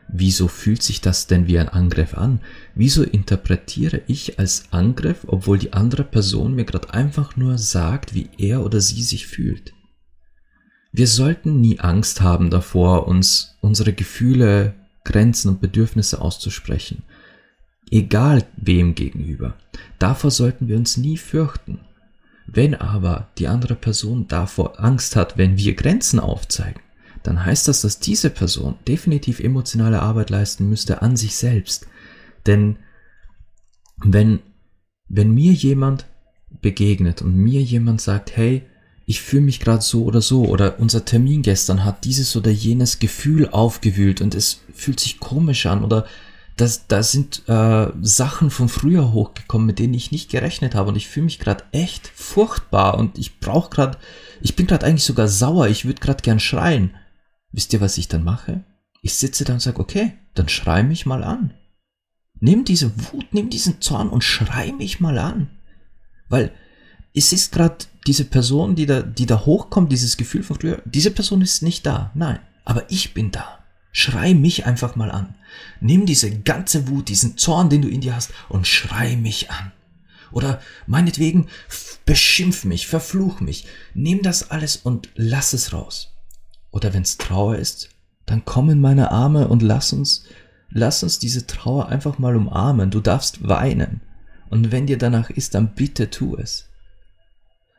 wieso 0.07 0.47
fühlt 0.47 0.83
sich 0.83 1.01
das 1.01 1.27
denn 1.27 1.47
wie 1.47 1.59
ein 1.59 1.69
Angriff 1.69 2.13
an? 2.13 2.39
Wieso 2.75 3.03
interpretiere 3.03 4.01
ich 4.07 4.39
als 4.39 4.65
Angriff, 4.71 5.25
obwohl 5.27 5.57
die 5.57 5.73
andere 5.73 6.03
Person 6.03 6.53
mir 6.55 6.65
gerade 6.65 6.93
einfach 6.93 7.35
nur 7.35 7.57
sagt, 7.57 8.13
wie 8.13 8.29
er 8.37 8.63
oder 8.63 8.81
sie 8.81 9.03
sich 9.03 9.27
fühlt? 9.27 9.73
Wir 10.91 11.07
sollten 11.07 11.59
nie 11.59 11.79
Angst 11.79 12.21
haben 12.21 12.51
davor, 12.51 13.07
uns 13.07 13.57
unsere 13.61 13.93
Gefühle, 13.93 14.75
Grenzen 15.03 15.49
und 15.49 15.61
Bedürfnisse 15.61 16.21
auszusprechen. 16.21 17.03
Egal 17.89 18.45
wem 18.57 18.95
gegenüber. 18.95 19.55
Davor 19.99 20.31
sollten 20.31 20.67
wir 20.67 20.77
uns 20.77 20.97
nie 20.97 21.17
fürchten. 21.17 21.79
Wenn 22.45 22.75
aber 22.75 23.29
die 23.37 23.47
andere 23.47 23.75
Person 23.75 24.27
davor 24.27 24.79
Angst 24.79 25.15
hat, 25.15 25.37
wenn 25.37 25.57
wir 25.57 25.73
Grenzen 25.75 26.19
aufzeigen, 26.19 26.81
dann 27.23 27.45
heißt 27.45 27.67
das, 27.67 27.81
dass 27.81 27.99
diese 27.99 28.29
Person 28.29 28.75
definitiv 28.87 29.39
emotionale 29.39 30.01
Arbeit 30.01 30.29
leisten 30.29 30.69
müsste 30.69 31.01
an 31.01 31.15
sich 31.15 31.35
selbst. 31.35 31.87
Denn 32.45 32.77
wenn, 33.97 34.39
wenn 35.07 35.33
mir 35.33 35.53
jemand 35.53 36.05
begegnet 36.61 37.21
und 37.21 37.35
mir 37.35 37.61
jemand 37.61 38.01
sagt, 38.01 38.35
hey, 38.35 38.63
ich 39.05 39.21
fühle 39.21 39.43
mich 39.43 39.59
gerade 39.59 39.81
so 39.81 40.03
oder 40.05 40.21
so 40.21 40.45
oder 40.45 40.79
unser 40.79 41.03
Termin 41.03 41.41
gestern 41.41 41.83
hat 41.83 42.05
dieses 42.05 42.35
oder 42.35 42.51
jenes 42.51 42.99
Gefühl 42.99 43.49
aufgewühlt 43.49 44.21
und 44.21 44.33
es 44.33 44.61
fühlt 44.73 44.99
sich 44.99 45.19
komisch 45.19 45.65
an 45.65 45.83
oder 45.83 46.05
das, 46.55 46.87
da 46.87 47.01
sind 47.01 47.41
äh, 47.47 47.87
Sachen 48.01 48.51
von 48.51 48.69
früher 48.69 49.11
hochgekommen, 49.11 49.65
mit 49.65 49.79
denen 49.79 49.95
ich 49.95 50.11
nicht 50.11 50.29
gerechnet 50.29 50.75
habe 50.75 50.89
und 50.89 50.95
ich 50.95 51.07
fühle 51.07 51.25
mich 51.25 51.39
gerade 51.39 51.63
echt 51.71 52.11
furchtbar 52.13 52.97
und 52.97 53.17
ich 53.17 53.39
brauche 53.39 53.71
gerade, 53.71 53.97
ich 54.41 54.55
bin 54.55 54.67
gerade 54.67 54.85
eigentlich 54.85 55.03
sogar 55.03 55.27
sauer, 55.27 55.67
ich 55.67 55.85
würde 55.85 55.99
gerade 55.99 56.21
gern 56.21 56.39
schreien. 56.39 56.91
Wisst 57.53 57.71
ihr, 57.71 57.79
was 57.79 57.97
ich 57.97 58.09
dann 58.09 58.23
mache? 58.23 58.63
Ich 59.01 59.13
sitze 59.13 59.45
da 59.45 59.53
und 59.53 59.61
sage, 59.61 59.79
okay, 59.79 60.13
dann 60.33 60.49
schrei 60.49 60.83
mich 60.83 61.05
mal 61.05 61.23
an. 61.23 61.53
Nimm 62.39 62.65
diese 62.65 62.91
Wut, 62.97 63.27
nimm 63.31 63.49
diesen 63.49 63.79
Zorn 63.79 64.09
und 64.09 64.23
schrei 64.23 64.73
mich 64.73 64.99
mal 64.99 65.17
an. 65.17 65.49
Weil 66.29 66.51
es 67.13 67.31
ist 67.31 67.53
gerade 67.53 67.77
diese 68.07 68.25
Person, 68.25 68.75
die 68.75 68.87
da, 68.87 69.01
die 69.01 69.27
da 69.27 69.45
hochkommt, 69.45 69.91
dieses 69.91 70.17
Gefühl 70.17 70.43
von 70.43 70.59
früher, 70.59 70.81
diese 70.85 71.11
Person 71.11 71.41
ist 71.41 71.61
nicht 71.61 71.85
da. 71.85 72.11
Nein, 72.15 72.39
aber 72.65 72.89
ich 72.89 73.13
bin 73.13 73.31
da. 73.31 73.63
Schrei 73.91 74.33
mich 74.33 74.65
einfach 74.65 74.95
mal 74.95 75.11
an. 75.11 75.35
Nimm 75.79 76.07
diese 76.07 76.39
ganze 76.39 76.87
Wut, 76.87 77.07
diesen 77.07 77.37
Zorn, 77.37 77.69
den 77.69 77.83
du 77.83 77.87
in 77.87 78.01
dir 78.01 78.15
hast, 78.15 78.31
und 78.49 78.65
schrei 78.65 79.15
mich 79.15 79.51
an. 79.51 79.71
Oder 80.31 80.59
meinetwegen 80.87 81.47
beschimpf 82.05 82.65
mich, 82.65 82.87
verfluch 82.87 83.39
mich. 83.39 83.67
Nimm 83.93 84.23
das 84.23 84.49
alles 84.49 84.77
und 84.77 85.09
lass 85.13 85.53
es 85.53 85.71
raus. 85.71 86.12
Oder 86.73 86.93
wenn 86.93 87.03
es 87.03 87.17
Trauer 87.17 87.55
ist, 87.55 87.89
dann 88.25 88.43
komm 88.43 88.69
in 88.69 88.81
meine 88.81 89.11
Arme 89.11 89.47
und 89.47 89.61
lass 89.61 89.93
uns, 89.93 90.25
lass 90.69 91.03
uns 91.03 91.19
diese 91.19 91.45
Trauer 91.45 91.87
einfach 91.87 92.17
mal 92.17 92.35
umarmen. 92.35 92.89
Du 92.89 92.99
darfst 92.99 93.47
weinen. 93.47 94.01
Und 94.49 94.71
wenn 94.71 94.87
dir 94.87 94.97
danach 94.97 95.29
ist, 95.29 95.55
dann 95.55 95.75
bitte 95.75 96.09
tu 96.09 96.35
es. 96.35 96.69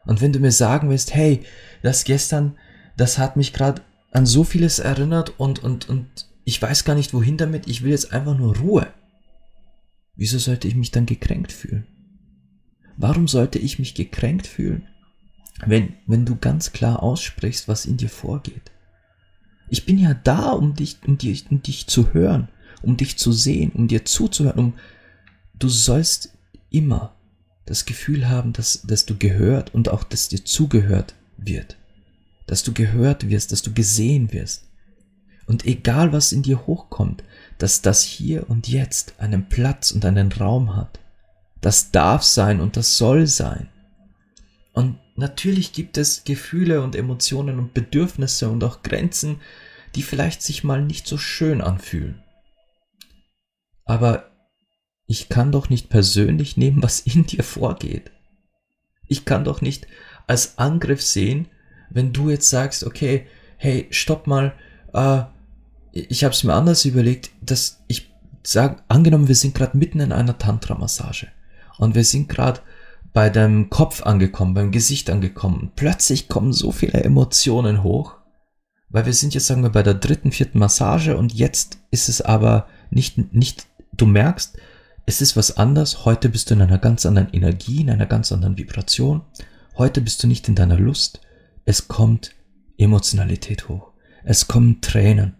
Und 0.06 0.20
wenn 0.20 0.32
du 0.32 0.38
mir 0.38 0.52
sagen 0.52 0.90
willst, 0.90 1.14
hey, 1.14 1.42
das 1.82 2.04
gestern, 2.04 2.56
das 2.96 3.18
hat 3.18 3.36
mich 3.36 3.52
gerade 3.52 3.82
an 4.12 4.26
so 4.26 4.44
vieles 4.44 4.78
erinnert 4.78 5.38
und, 5.38 5.62
und, 5.62 5.88
und 5.88 6.06
ich 6.44 6.60
weiß 6.60 6.84
gar 6.84 6.94
nicht 6.94 7.12
wohin 7.12 7.36
damit, 7.36 7.66
ich 7.66 7.82
will 7.82 7.90
jetzt 7.90 8.12
einfach 8.12 8.36
nur 8.36 8.56
Ruhe. 8.56 8.86
Wieso 10.14 10.38
sollte 10.38 10.68
ich 10.68 10.76
mich 10.76 10.92
dann 10.92 11.06
gekränkt 11.06 11.50
fühlen? 11.50 11.86
Warum 12.96 13.26
sollte 13.26 13.58
ich 13.58 13.80
mich 13.80 13.94
gekränkt 13.94 14.46
fühlen, 14.46 14.86
wenn, 15.66 15.94
wenn 16.06 16.24
du 16.24 16.36
ganz 16.36 16.70
klar 16.70 17.02
aussprichst, 17.02 17.66
was 17.66 17.86
in 17.86 17.96
dir 17.96 18.10
vorgeht? 18.10 18.70
Ich 19.74 19.86
bin 19.86 19.98
ja 19.98 20.14
da, 20.14 20.50
um 20.50 20.74
dich, 20.74 20.98
um 21.06 21.18
dich, 21.18 21.50
um 21.50 21.62
dich 21.62 21.86
zu 21.86 22.14
hören, 22.14 22.48
um 22.82 22.96
dich 22.96 23.18
zu 23.18 23.32
sehen, 23.32 23.72
um 23.72 23.88
dir 23.88 24.04
zuzuhören, 24.04 24.58
um, 24.58 24.74
du 25.58 25.68
sollst 25.68 26.32
immer 26.70 27.14
das 27.66 27.84
Gefühl 27.84 28.28
haben, 28.28 28.52
dass, 28.52 28.82
dass 28.82 29.06
du 29.06 29.16
gehört 29.16 29.74
und 29.74 29.88
auch, 29.88 30.04
dass 30.04 30.28
dir 30.28 30.44
zugehört 30.44 31.14
wird 31.36 31.76
dass 32.46 32.62
du 32.62 32.72
gehört 32.72 33.28
wirst, 33.28 33.52
dass 33.52 33.62
du 33.62 33.72
gesehen 33.72 34.32
wirst. 34.32 34.64
Und 35.46 35.66
egal 35.66 36.12
was 36.12 36.32
in 36.32 36.42
dir 36.42 36.66
hochkommt, 36.66 37.22
dass 37.58 37.82
das 37.82 38.02
hier 38.02 38.48
und 38.48 38.68
jetzt 38.68 39.14
einen 39.18 39.48
Platz 39.48 39.90
und 39.90 40.04
einen 40.04 40.32
Raum 40.32 40.74
hat. 40.74 41.00
Das 41.60 41.90
darf 41.90 42.22
sein 42.22 42.60
und 42.60 42.76
das 42.76 42.96
soll 42.96 43.26
sein. 43.26 43.68
Und 44.72 44.98
natürlich 45.16 45.72
gibt 45.72 45.98
es 45.98 46.24
Gefühle 46.24 46.82
und 46.82 46.96
Emotionen 46.96 47.58
und 47.58 47.74
Bedürfnisse 47.74 48.48
und 48.48 48.64
auch 48.64 48.82
Grenzen, 48.82 49.36
die 49.94 50.02
vielleicht 50.02 50.42
sich 50.42 50.64
mal 50.64 50.82
nicht 50.82 51.06
so 51.06 51.18
schön 51.18 51.60
anfühlen. 51.60 52.22
Aber 53.84 54.30
ich 55.06 55.28
kann 55.28 55.52
doch 55.52 55.68
nicht 55.68 55.88
persönlich 55.90 56.56
nehmen, 56.56 56.82
was 56.82 57.00
in 57.00 57.26
dir 57.26 57.44
vorgeht. 57.44 58.10
Ich 59.06 59.24
kann 59.24 59.44
doch 59.44 59.60
nicht 59.60 59.86
als 60.26 60.58
Angriff 60.58 61.02
sehen, 61.02 61.48
wenn 61.90 62.12
du 62.12 62.30
jetzt 62.30 62.48
sagst, 62.48 62.84
okay, 62.84 63.26
hey, 63.58 63.86
stopp 63.90 64.26
mal, 64.26 64.54
äh, 64.92 65.22
ich 65.92 66.24
habe 66.24 66.34
es 66.34 66.42
mir 66.42 66.54
anders 66.54 66.84
überlegt, 66.84 67.30
dass 67.40 67.84
ich 67.86 68.10
sage, 68.42 68.82
angenommen, 68.88 69.28
wir 69.28 69.34
sind 69.34 69.54
gerade 69.54 69.76
mitten 69.76 70.00
in 70.00 70.12
einer 70.12 70.38
Tantra-Massage 70.38 71.28
und 71.78 71.94
wir 71.94 72.04
sind 72.04 72.28
gerade 72.28 72.60
bei 73.12 73.30
deinem 73.30 73.70
Kopf 73.70 74.02
angekommen, 74.02 74.54
beim 74.54 74.72
Gesicht 74.72 75.08
angekommen. 75.08 75.70
Plötzlich 75.76 76.28
kommen 76.28 76.52
so 76.52 76.72
viele 76.72 77.04
Emotionen 77.04 77.82
hoch, 77.82 78.16
weil 78.94 79.06
wir 79.06 79.12
sind 79.12 79.34
jetzt, 79.34 79.48
sagen 79.48 79.64
wir, 79.64 79.70
bei 79.70 79.82
der 79.82 79.94
dritten, 79.94 80.30
vierten 80.30 80.60
Massage 80.60 81.16
und 81.16 81.34
jetzt 81.34 81.78
ist 81.90 82.08
es 82.08 82.20
aber 82.20 82.68
nicht, 82.90 83.34
nicht, 83.34 83.66
du 83.92 84.06
merkst, 84.06 84.56
es 85.04 85.20
ist 85.20 85.36
was 85.36 85.56
anders. 85.56 86.04
Heute 86.04 86.28
bist 86.28 86.48
du 86.48 86.54
in 86.54 86.62
einer 86.62 86.78
ganz 86.78 87.04
anderen 87.04 87.32
Energie, 87.32 87.80
in 87.80 87.90
einer 87.90 88.06
ganz 88.06 88.30
anderen 88.30 88.56
Vibration. 88.56 89.22
Heute 89.76 90.00
bist 90.00 90.22
du 90.22 90.28
nicht 90.28 90.46
in 90.46 90.54
deiner 90.54 90.78
Lust. 90.78 91.20
Es 91.64 91.88
kommt 91.88 92.36
Emotionalität 92.78 93.68
hoch. 93.68 93.90
Es 94.22 94.46
kommen 94.46 94.80
Tränen. 94.80 95.34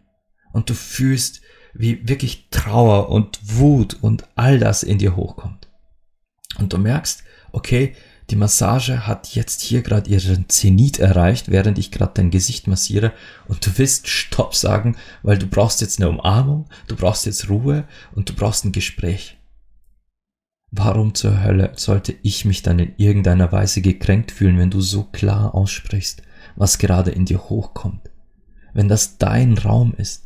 Und 0.52 0.68
du 0.68 0.74
fühlst, 0.74 1.40
wie 1.74 2.08
wirklich 2.08 2.48
Trauer 2.50 3.08
und 3.08 3.38
Wut 3.40 3.98
und 4.00 4.26
all 4.34 4.58
das 4.58 4.82
in 4.82 4.98
dir 4.98 5.14
hochkommt. 5.14 5.68
Und 6.58 6.72
du 6.72 6.78
merkst, 6.78 7.22
okay, 7.52 7.94
die 8.30 8.36
Massage 8.36 9.06
hat 9.06 9.34
jetzt 9.34 9.60
hier 9.60 9.82
gerade 9.82 10.08
ihren 10.08 10.48
Zenit 10.48 10.98
erreicht, 10.98 11.50
während 11.50 11.78
ich 11.78 11.90
gerade 11.90 12.12
dein 12.14 12.30
Gesicht 12.30 12.66
massiere 12.66 13.12
und 13.48 13.66
du 13.66 13.70
willst 13.76 14.08
Stopp 14.08 14.54
sagen, 14.54 14.96
weil 15.22 15.38
du 15.38 15.46
brauchst 15.46 15.80
jetzt 15.82 16.00
eine 16.00 16.08
Umarmung, 16.08 16.66
du 16.86 16.96
brauchst 16.96 17.26
jetzt 17.26 17.50
Ruhe 17.50 17.84
und 18.14 18.30
du 18.30 18.34
brauchst 18.34 18.64
ein 18.64 18.72
Gespräch. 18.72 19.36
Warum 20.70 21.14
zur 21.14 21.42
Hölle 21.42 21.72
sollte 21.76 22.16
ich 22.22 22.44
mich 22.44 22.62
dann 22.62 22.78
in 22.78 22.94
irgendeiner 22.96 23.52
Weise 23.52 23.80
gekränkt 23.80 24.32
fühlen, 24.32 24.58
wenn 24.58 24.70
du 24.70 24.80
so 24.80 25.04
klar 25.04 25.54
aussprichst, 25.54 26.22
was 26.56 26.78
gerade 26.78 27.10
in 27.10 27.26
dir 27.26 27.48
hochkommt? 27.48 28.10
Wenn 28.72 28.88
das 28.88 29.18
dein 29.18 29.56
Raum 29.56 29.94
ist, 29.96 30.24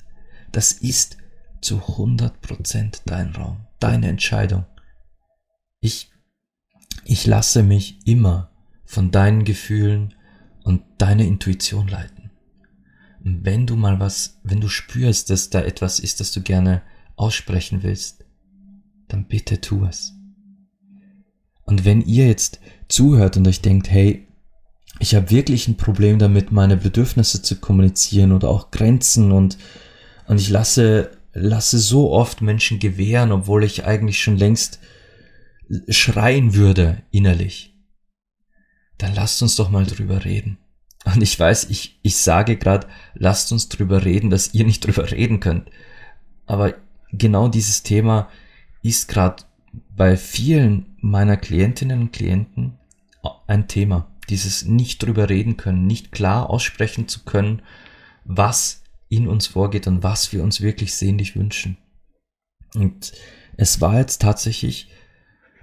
das 0.52 0.72
ist 0.72 1.18
zu 1.60 1.80
100% 1.80 3.00
dein 3.04 3.34
Raum, 3.34 3.66
deine 3.80 4.08
Entscheidung. 4.08 4.64
Ich 5.80 6.07
ich 7.04 7.26
lasse 7.26 7.62
mich 7.62 7.98
immer 8.06 8.50
von 8.84 9.10
deinen 9.10 9.44
Gefühlen 9.44 10.14
und 10.62 10.82
deiner 10.98 11.24
Intuition 11.24 11.88
leiten. 11.88 12.30
Und 13.24 13.44
wenn 13.44 13.66
du 13.66 13.76
mal 13.76 13.98
was, 14.00 14.38
wenn 14.42 14.60
du 14.60 14.68
spürst, 14.68 15.30
dass 15.30 15.50
da 15.50 15.62
etwas 15.62 15.98
ist, 15.98 16.20
das 16.20 16.32
du 16.32 16.42
gerne 16.42 16.82
aussprechen 17.16 17.82
willst, 17.82 18.24
dann 19.08 19.26
bitte 19.26 19.60
tu 19.60 19.84
es. 19.84 20.14
Und 21.64 21.84
wenn 21.84 22.02
ihr 22.02 22.26
jetzt 22.26 22.60
zuhört 22.88 23.36
und 23.36 23.46
euch 23.46 23.60
denkt, 23.60 23.90
hey, 23.90 24.26
ich 25.00 25.14
habe 25.14 25.30
wirklich 25.30 25.68
ein 25.68 25.76
Problem 25.76 26.18
damit, 26.18 26.52
meine 26.52 26.76
Bedürfnisse 26.76 27.42
zu 27.42 27.56
kommunizieren 27.56 28.32
oder 28.32 28.48
auch 28.48 28.70
Grenzen 28.70 29.32
und, 29.32 29.58
und 30.26 30.40
ich 30.40 30.48
lasse, 30.48 31.10
lasse 31.32 31.78
so 31.78 32.10
oft 32.10 32.40
Menschen 32.40 32.78
gewähren, 32.78 33.32
obwohl 33.32 33.64
ich 33.64 33.84
eigentlich 33.84 34.20
schon 34.20 34.36
längst 34.36 34.80
schreien 35.88 36.54
würde 36.54 37.02
innerlich, 37.10 37.74
dann 38.98 39.14
lasst 39.14 39.42
uns 39.42 39.56
doch 39.56 39.70
mal 39.70 39.86
drüber 39.86 40.24
reden. 40.24 40.58
Und 41.04 41.22
ich 41.22 41.38
weiß, 41.38 41.70
ich, 41.70 42.00
ich 42.02 42.16
sage 42.16 42.56
gerade, 42.56 42.88
lasst 43.14 43.52
uns 43.52 43.68
drüber 43.68 44.04
reden, 44.04 44.30
dass 44.30 44.54
ihr 44.54 44.64
nicht 44.64 44.80
drüber 44.86 45.10
reden 45.10 45.40
könnt. 45.40 45.70
Aber 46.46 46.74
genau 47.12 47.48
dieses 47.48 47.82
Thema 47.82 48.28
ist 48.82 49.08
gerade 49.08 49.44
bei 49.96 50.16
vielen 50.16 50.96
meiner 51.00 51.36
Klientinnen 51.36 52.00
und 52.00 52.12
Klienten 52.12 52.78
ein 53.46 53.68
Thema. 53.68 54.10
Dieses 54.28 54.64
nicht 54.64 55.02
drüber 55.02 55.28
reden 55.28 55.56
können, 55.56 55.86
nicht 55.86 56.12
klar 56.12 56.50
aussprechen 56.50 57.08
zu 57.08 57.24
können, 57.24 57.62
was 58.24 58.82
in 59.08 59.26
uns 59.26 59.46
vorgeht 59.46 59.86
und 59.86 60.02
was 60.02 60.32
wir 60.32 60.42
uns 60.42 60.60
wirklich 60.60 60.94
sehnlich 60.94 61.34
wünschen. 61.34 61.78
Und 62.74 63.12
es 63.56 63.80
war 63.80 63.98
jetzt 63.98 64.20
tatsächlich 64.20 64.88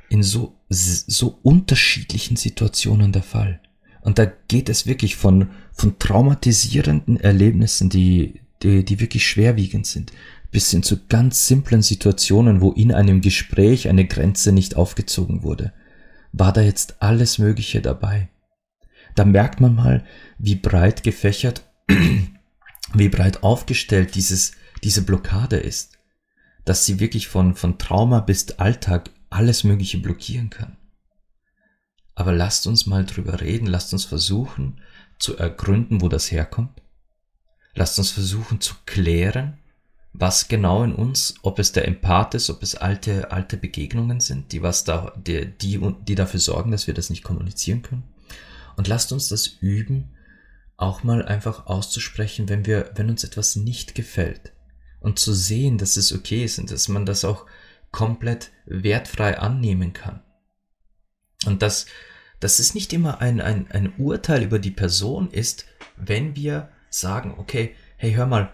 in 0.10 0.24
so, 0.24 0.56
so 0.70 1.40
unterschiedlichen 1.42 2.36
Situationen 2.36 3.12
der 3.12 3.24
Fall. 3.24 3.60
Und 4.02 4.20
da 4.20 4.32
geht 4.48 4.70
es 4.70 4.86
wirklich 4.86 5.16
von, 5.16 5.50
von 5.74 5.98
traumatisierenden 5.98 7.20
Erlebnissen, 7.20 7.90
die, 7.90 8.42
die, 8.62 8.86
die 8.86 9.00
wirklich 9.00 9.28
schwerwiegend 9.28 9.88
sind, 9.88 10.12
bis 10.52 10.70
hin 10.70 10.84
zu 10.84 11.08
ganz 11.08 11.48
simplen 11.48 11.82
Situationen, 11.82 12.62
wo 12.62 12.72
in 12.72 12.94
einem 12.94 13.22
Gespräch 13.22 13.90
eine 13.90 14.06
Grenze 14.06 14.52
nicht 14.52 14.76
aufgezogen 14.76 15.44
wurde. 15.44 15.74
War 16.32 16.54
da 16.54 16.62
jetzt 16.62 17.02
alles 17.02 17.40
Mögliche 17.40 17.82
dabei? 17.82 18.30
Da 19.16 19.26
merkt 19.26 19.60
man 19.60 19.74
mal, 19.74 20.06
wie 20.38 20.56
breit 20.56 21.02
gefächert, 21.02 21.64
wie 22.94 23.10
breit 23.10 23.42
aufgestellt 23.44 24.16
dieses, 24.16 24.52
diese 24.84 25.02
Blockade 25.02 25.58
ist. 25.58 25.98
Dass 26.64 26.86
sie 26.86 27.00
wirklich 27.00 27.28
von, 27.28 27.56
von 27.56 27.78
Trauma 27.78 28.20
bis 28.20 28.52
Alltag 28.52 29.10
alles 29.36 29.66
Mögliche 29.66 29.98
blockieren 29.98 30.50
kann. 30.50 30.78
Aber 32.16 32.32
lasst 32.32 32.68
uns 32.68 32.86
mal 32.86 33.06
drüber 33.06 33.42
reden, 33.42 33.68
lasst 33.68 33.92
uns 33.92 34.06
versuchen 34.06 34.80
zu 35.20 35.38
ergründen, 35.38 36.00
wo 36.00 36.08
das 36.08 36.32
herkommt. 36.32 36.82
Lasst 37.74 38.00
uns 38.00 38.12
versuchen 38.12 38.62
zu 38.62 38.76
klären, 38.86 39.58
was 40.14 40.48
genau 40.48 40.86
in 40.86 40.96
uns, 40.96 41.36
ob 41.42 41.60
es 41.60 41.74
der 41.74 41.86
Empath 41.86 42.34
ist, 42.36 42.50
ob 42.50 42.64
es 42.64 42.76
alte, 42.76 43.32
alte 43.32 43.58
Begegnungen 43.58 44.22
sind, 44.22 44.54
die 44.54 44.62
was 44.62 44.86
da, 44.86 45.14
die, 45.18 45.46
die, 45.46 45.82
die 46.08 46.16
dafür 46.16 46.40
sorgen, 46.40 46.72
dass 46.72 46.88
wir 46.88 46.94
das 46.94 47.10
nicht 47.10 47.24
kommunizieren 47.24 47.82
können. 47.82 48.04
Und 48.78 48.88
lasst 48.88 49.12
uns 49.12 49.28
das 49.28 49.48
üben, 49.60 50.12
auch 50.78 51.04
mal 51.04 51.26
einfach 51.26 51.66
auszusprechen, 51.66 52.48
wenn 52.48 52.66
wir, 52.66 52.92
wenn 52.96 53.10
uns 53.10 53.26
etwas 53.26 53.58
nicht 53.58 53.96
gefällt. 53.96 54.54
Und 55.02 55.20
zu 55.20 55.34
sehen, 55.34 55.78
dass 55.78 55.98
es 55.98 56.14
okay 56.14 56.46
ist 56.46 56.58
und 56.58 56.72
dass 56.72 56.88
man 56.88 57.06
das 57.06 57.26
auch 57.26 57.46
komplett 57.96 58.52
wertfrei 58.66 59.40
annehmen 59.40 59.94
kann. 59.94 60.22
Und 61.46 61.62
dass 61.62 61.86
dass 62.40 62.60
es 62.60 62.76
nicht 62.76 62.94
immer 62.94 63.22
ein, 63.22 63.42
ein, 63.42 63.72
ein 63.72 63.94
Urteil 63.98 64.44
über 64.44 64.60
die 64.60 64.72
Person 64.72 65.32
ist, 65.32 65.66
wenn 65.96 66.36
wir 66.36 66.70
sagen, 66.90 67.34
okay, 67.38 67.74
hey, 67.98 68.14
hör 68.14 68.26
mal, 68.26 68.52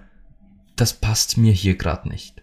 das 0.75 0.93
passt 0.93 1.37
mir 1.37 1.51
hier 1.51 1.75
gerade 1.75 2.07
nicht. 2.07 2.41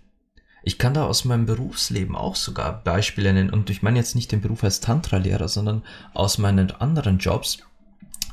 Ich 0.63 0.79
kann 0.79 0.95
da 0.95 1.07
aus 1.07 1.25
meinem 1.25 1.47
Berufsleben 1.47 2.17
auch 2.17 2.37
sogar 2.37 2.83
Beispiele 2.83 3.33
nennen 3.33 3.51
und 3.51 3.71
ich 3.71 3.83
meine 3.83 3.99
jetzt 3.99 4.15
nicht 4.15 4.33
den 4.33 4.41
Beruf 4.41 4.65
als 4.65 4.81
Tantra-Lehrer, 4.81 5.49
sondern 5.49 5.85
aus 6.13 6.39
meinen 6.39 6.71
anderen 6.71 7.19
Jobs, 7.19 7.61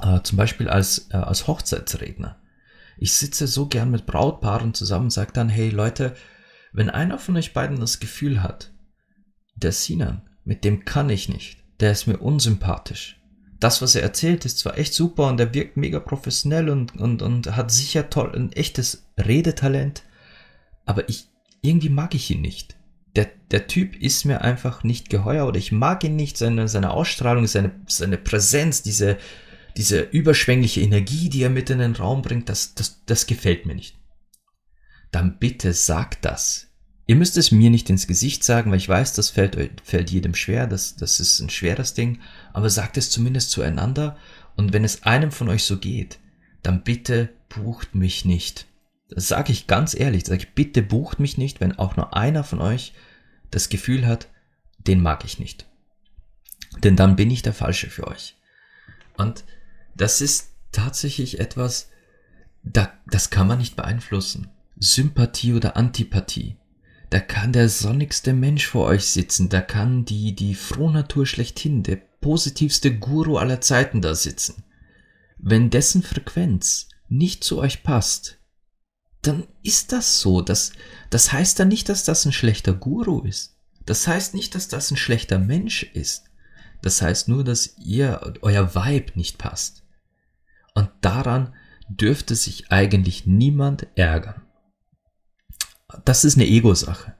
äh, 0.01 0.19
zum 0.23 0.37
Beispiel 0.37 0.67
als, 0.67 1.07
äh, 1.11 1.17
als 1.17 1.47
Hochzeitsredner. 1.47 2.37
Ich 2.97 3.13
sitze 3.13 3.47
so 3.47 3.67
gern 3.67 3.91
mit 3.91 4.05
Brautpaaren 4.05 4.73
zusammen 4.73 5.05
und 5.05 5.11
sage 5.11 5.31
dann, 5.33 5.49
hey 5.49 5.69
Leute, 5.69 6.15
wenn 6.75 6.89
einer 6.89 7.17
von 7.17 7.37
euch 7.37 7.53
beiden 7.53 7.79
das 7.79 7.99
Gefühl 7.99 8.43
hat, 8.43 8.73
der 9.55 9.71
Sinan, 9.71 10.29
mit 10.43 10.63
dem 10.63 10.83
kann 10.83 11.09
ich 11.09 11.29
nicht, 11.29 11.63
der 11.79 11.91
ist 11.91 12.07
mir 12.07 12.17
unsympathisch. 12.17 13.21
Das, 13.59 13.81
was 13.81 13.95
er 13.95 14.03
erzählt, 14.03 14.43
ist 14.43 14.59
zwar 14.59 14.77
echt 14.77 14.93
super 14.93 15.27
und 15.27 15.39
er 15.39 15.53
wirkt 15.53 15.77
mega 15.77 15.99
professionell 15.99 16.69
und, 16.69 16.95
und, 16.97 17.21
und 17.21 17.55
hat 17.55 17.71
sicher 17.71 18.09
toll 18.09 18.33
ein 18.35 18.51
echtes 18.51 19.07
Redetalent, 19.17 20.03
aber 20.85 21.07
ich, 21.07 21.29
irgendwie 21.61 21.89
mag 21.89 22.13
ich 22.13 22.29
ihn 22.29 22.41
nicht. 22.41 22.75
Der, 23.15 23.29
der 23.51 23.67
Typ 23.67 23.95
ist 23.95 24.25
mir 24.25 24.41
einfach 24.41 24.83
nicht 24.83 25.09
geheuer 25.09 25.47
oder 25.47 25.57
ich 25.57 25.71
mag 25.71 26.03
ihn 26.03 26.17
nicht, 26.17 26.37
seine, 26.37 26.67
seine 26.67 26.91
Ausstrahlung, 26.91 27.47
seine, 27.47 27.71
seine 27.87 28.17
Präsenz, 28.17 28.83
diese, 28.83 29.17
diese 29.77 30.01
überschwängliche 30.01 30.81
Energie, 30.81 31.29
die 31.29 31.43
er 31.43 31.49
mit 31.49 31.69
in 31.69 31.79
den 31.79 31.95
Raum 31.95 32.21
bringt, 32.21 32.49
das, 32.49 32.75
das, 32.75 33.01
das 33.05 33.25
gefällt 33.25 33.65
mir 33.65 33.75
nicht. 33.75 33.97
Dann 35.11 35.39
bitte 35.39 35.73
sagt 35.73 36.25
das. 36.25 36.67
Ihr 37.07 37.15
müsst 37.15 37.37
es 37.37 37.51
mir 37.51 37.69
nicht 37.69 37.89
ins 37.89 38.07
Gesicht 38.07 38.43
sagen, 38.43 38.71
weil 38.71 38.79
ich 38.79 38.89
weiß, 38.89 39.13
das 39.13 39.29
fällt, 39.29 39.81
fällt 39.83 40.09
jedem 40.09 40.33
schwer, 40.33 40.65
das, 40.65 40.95
das 40.95 41.19
ist 41.19 41.39
ein 41.39 41.49
schweres 41.49 41.93
Ding, 41.93 42.19
aber 42.51 42.69
sagt 42.69 42.97
es 42.97 43.11
zumindest 43.11 43.51
zueinander 43.51 44.17
und 44.55 44.73
wenn 44.73 44.83
es 44.83 45.03
einem 45.03 45.31
von 45.31 45.49
euch 45.49 45.63
so 45.63 45.77
geht, 45.77 46.19
dann 46.63 46.83
bitte 46.83 47.29
bucht 47.49 47.93
mich 47.93 48.25
nicht. 48.25 48.65
Das 49.09 49.27
sage 49.27 49.51
ich 49.51 49.67
ganz 49.67 49.93
ehrlich, 49.93 50.25
sage 50.25 50.41
ich, 50.41 50.53
bitte 50.55 50.81
bucht 50.81 51.19
mich 51.19 51.37
nicht, 51.37 51.61
wenn 51.61 51.77
auch 51.77 51.95
nur 51.95 52.15
einer 52.17 52.43
von 52.43 52.59
euch 52.59 52.93
das 53.51 53.69
Gefühl 53.69 54.07
hat, 54.07 54.27
den 54.79 54.99
mag 54.99 55.25
ich 55.25 55.37
nicht. 55.37 55.67
Denn 56.83 56.95
dann 56.95 57.15
bin 57.15 57.29
ich 57.29 57.43
der 57.43 57.53
Falsche 57.53 57.89
für 57.89 58.07
euch. 58.07 58.35
Und 59.15 59.43
das 59.95 60.21
ist 60.21 60.49
tatsächlich 60.71 61.39
etwas, 61.39 61.89
da, 62.63 62.91
das 63.05 63.29
kann 63.29 63.47
man 63.47 63.59
nicht 63.59 63.75
beeinflussen. 63.75 64.49
Sympathie 64.77 65.53
oder 65.53 65.77
Antipathie 65.77 66.57
da 67.09 67.19
kann 67.19 67.53
der 67.53 67.69
sonnigste 67.69 68.33
Mensch 68.33 68.67
vor 68.67 68.87
euch 68.87 69.05
sitzen, 69.05 69.49
da 69.49 69.61
kann 69.61 70.05
die, 70.05 70.35
die 70.35 70.55
Frohnatur 70.55 71.25
schlechthin, 71.25 71.83
der 71.83 71.95
positivste 71.95 72.97
Guru 72.97 73.37
aller 73.37 73.61
Zeiten 73.61 74.01
da 74.01 74.15
sitzen. 74.15 74.63
Wenn 75.37 75.69
dessen 75.69 76.01
Frequenz 76.01 76.89
nicht 77.07 77.43
zu 77.43 77.59
euch 77.59 77.83
passt, 77.83 78.39
dann 79.21 79.47
ist 79.63 79.91
das 79.91 80.19
so. 80.19 80.41
Das, 80.41 80.73
das 81.09 81.31
heißt 81.31 81.59
dann 81.59 81.67
nicht, 81.67 81.89
dass 81.89 82.03
das 82.03 82.25
ein 82.25 82.33
schlechter 82.33 82.73
Guru 82.73 83.21
ist. 83.21 83.55
Das 83.85 84.07
heißt 84.07 84.33
nicht, 84.33 84.55
dass 84.55 84.67
das 84.67 84.91
ein 84.91 84.97
schlechter 84.97 85.39
Mensch 85.39 85.83
ist. 85.83 86.25
Das 86.81 87.01
heißt 87.01 87.27
nur, 87.27 87.43
dass 87.43 87.77
ihr, 87.77 88.33
euer 88.41 88.75
Vibe 88.75 89.13
nicht 89.15 89.37
passt. 89.37 89.83
Und 90.73 90.89
daran 91.01 91.53
dürfte 91.87 92.35
sich 92.35 92.71
eigentlich 92.71 93.25
niemand 93.25 93.87
ärgern 93.95 94.44
das 96.03 96.23
ist 96.23 96.37
eine 96.37 96.47
Ego-Sache. 96.47 97.15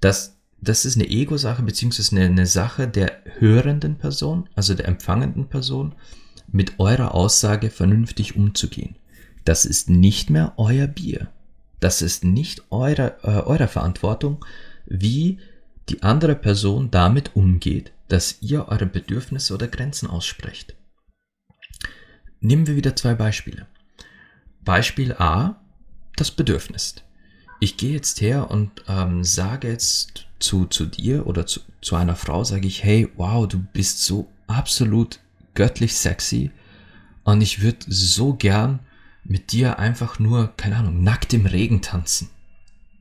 Das, 0.00 0.38
das 0.60 0.84
ist 0.84 0.96
eine 0.96 1.08
Ego-Sache, 1.08 1.62
beziehungsweise 1.62 2.16
eine, 2.16 2.26
eine 2.26 2.46
Sache 2.46 2.88
der 2.88 3.22
hörenden 3.38 3.96
Person, 3.96 4.48
also 4.54 4.74
der 4.74 4.88
empfangenden 4.88 5.48
Person, 5.48 5.94
mit 6.46 6.78
eurer 6.78 7.14
Aussage 7.14 7.70
vernünftig 7.70 8.36
umzugehen. 8.36 8.96
das 9.44 9.66
ist 9.66 9.90
nicht 9.90 10.30
mehr 10.30 10.54
euer 10.56 10.86
Bier. 10.86 11.28
Das 11.80 12.00
ist 12.00 12.24
nicht 12.24 12.62
eure, 12.70 13.18
äh, 13.22 13.42
eure 13.42 13.68
Verantwortung, 13.68 14.42
wie 14.86 15.38
die 15.90 16.02
andere 16.02 16.34
Person 16.34 16.90
damit 16.90 17.36
umgeht, 17.36 17.92
dass 18.08 18.40
ihr 18.40 18.68
eure 18.68 18.86
Bedürfnisse 18.86 19.52
oder 19.52 19.68
Grenzen 19.68 20.08
aussprecht. 20.08 20.74
Nehmen 22.40 22.66
wir 22.66 22.76
wieder 22.76 22.96
zwei 22.96 23.14
Beispiele. 23.14 23.66
Beispiel 24.62 25.12
A, 25.12 25.60
das 26.16 26.30
Bedürfnis. 26.30 26.94
Ich 27.64 27.78
gehe 27.78 27.94
jetzt 27.94 28.20
her 28.20 28.50
und 28.50 28.84
ähm, 28.88 29.24
sage 29.24 29.68
jetzt 29.68 30.26
zu, 30.38 30.66
zu 30.66 30.84
dir 30.84 31.26
oder 31.26 31.46
zu, 31.46 31.60
zu 31.80 31.96
einer 31.96 32.14
Frau, 32.14 32.44
sage 32.44 32.66
ich, 32.66 32.84
hey, 32.84 33.08
wow, 33.16 33.48
du 33.48 33.58
bist 33.58 34.02
so 34.04 34.30
absolut 34.46 35.18
göttlich 35.54 35.96
sexy 35.96 36.50
und 37.22 37.40
ich 37.40 37.62
würde 37.62 37.78
so 37.88 38.34
gern 38.34 38.80
mit 39.24 39.52
dir 39.52 39.78
einfach 39.78 40.18
nur, 40.18 40.54
keine 40.58 40.76
Ahnung, 40.76 41.02
nackt 41.02 41.32
im 41.32 41.46
Regen 41.46 41.80
tanzen. 41.80 42.28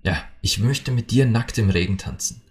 Ja, 0.02 0.24
ich 0.40 0.60
möchte 0.60 0.92
mit 0.92 1.12
dir 1.12 1.26
nackt 1.26 1.58
im 1.58 1.70
Regen 1.70 1.98
tanzen. 1.98 2.42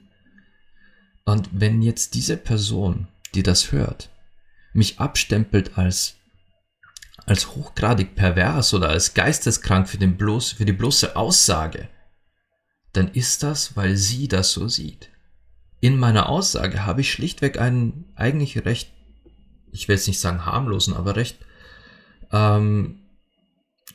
Und 1.25 1.49
wenn 1.51 1.81
jetzt 1.81 2.13
diese 2.13 2.37
Person, 2.37 3.09
die 3.35 3.43
das 3.43 3.73
hört, 3.73 4.11
mich 4.75 5.01
abstempelt 5.01 5.79
als 5.79 6.17
als 7.25 7.55
hochgradig 7.55 8.17
pervers 8.17 8.75
oder 8.75 8.91
als 8.91 9.15
geisteskrank 9.15 9.89
für, 9.89 9.97
den 9.97 10.19
bloß, 10.19 10.53
für 10.53 10.65
die 10.65 10.73
bloße 10.73 11.15
Aussage, 11.15 11.89
dann 12.93 13.09
ist 13.09 13.43
das, 13.43 13.77
weil 13.77 13.97
sie 13.97 14.29
das 14.29 14.53
so 14.53 14.69
sieht. 14.69 15.09
In 15.81 15.99
meiner 15.99 16.29
Aussage 16.29 16.87
habe 16.87 17.01
ich 17.01 17.11
schlichtweg 17.11 17.59
einen 17.59 18.13
eigentlich 18.15 18.65
recht, 18.65 18.93
ich 19.73 19.89
will 19.89 19.97
jetzt 19.97 20.07
nicht 20.07 20.21
sagen 20.21 20.47
harmlosen, 20.47 20.95
aber 20.95 21.17
recht 21.17 21.39
ähm, 22.31 23.01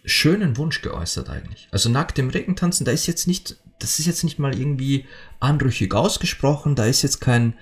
schönen 0.03 0.57
Wunsch 0.57 0.81
geäußert 0.81 1.29
eigentlich. 1.29 1.67
Also 1.71 1.89
nackt 1.89 2.17
im 2.19 2.29
Regen 2.29 2.55
tanzen, 2.55 2.85
da 2.85 2.91
ist 2.91 3.07
jetzt 3.07 3.27
nicht, 3.27 3.57
das 3.79 3.99
ist 3.99 4.05
jetzt 4.05 4.23
nicht 4.23 4.39
mal 4.39 4.57
irgendwie 4.57 5.05
anrüchig 5.39 5.93
ausgesprochen, 5.93 6.75
da 6.75 6.85
ist 6.85 7.01
jetzt 7.01 7.19
kein, 7.19 7.53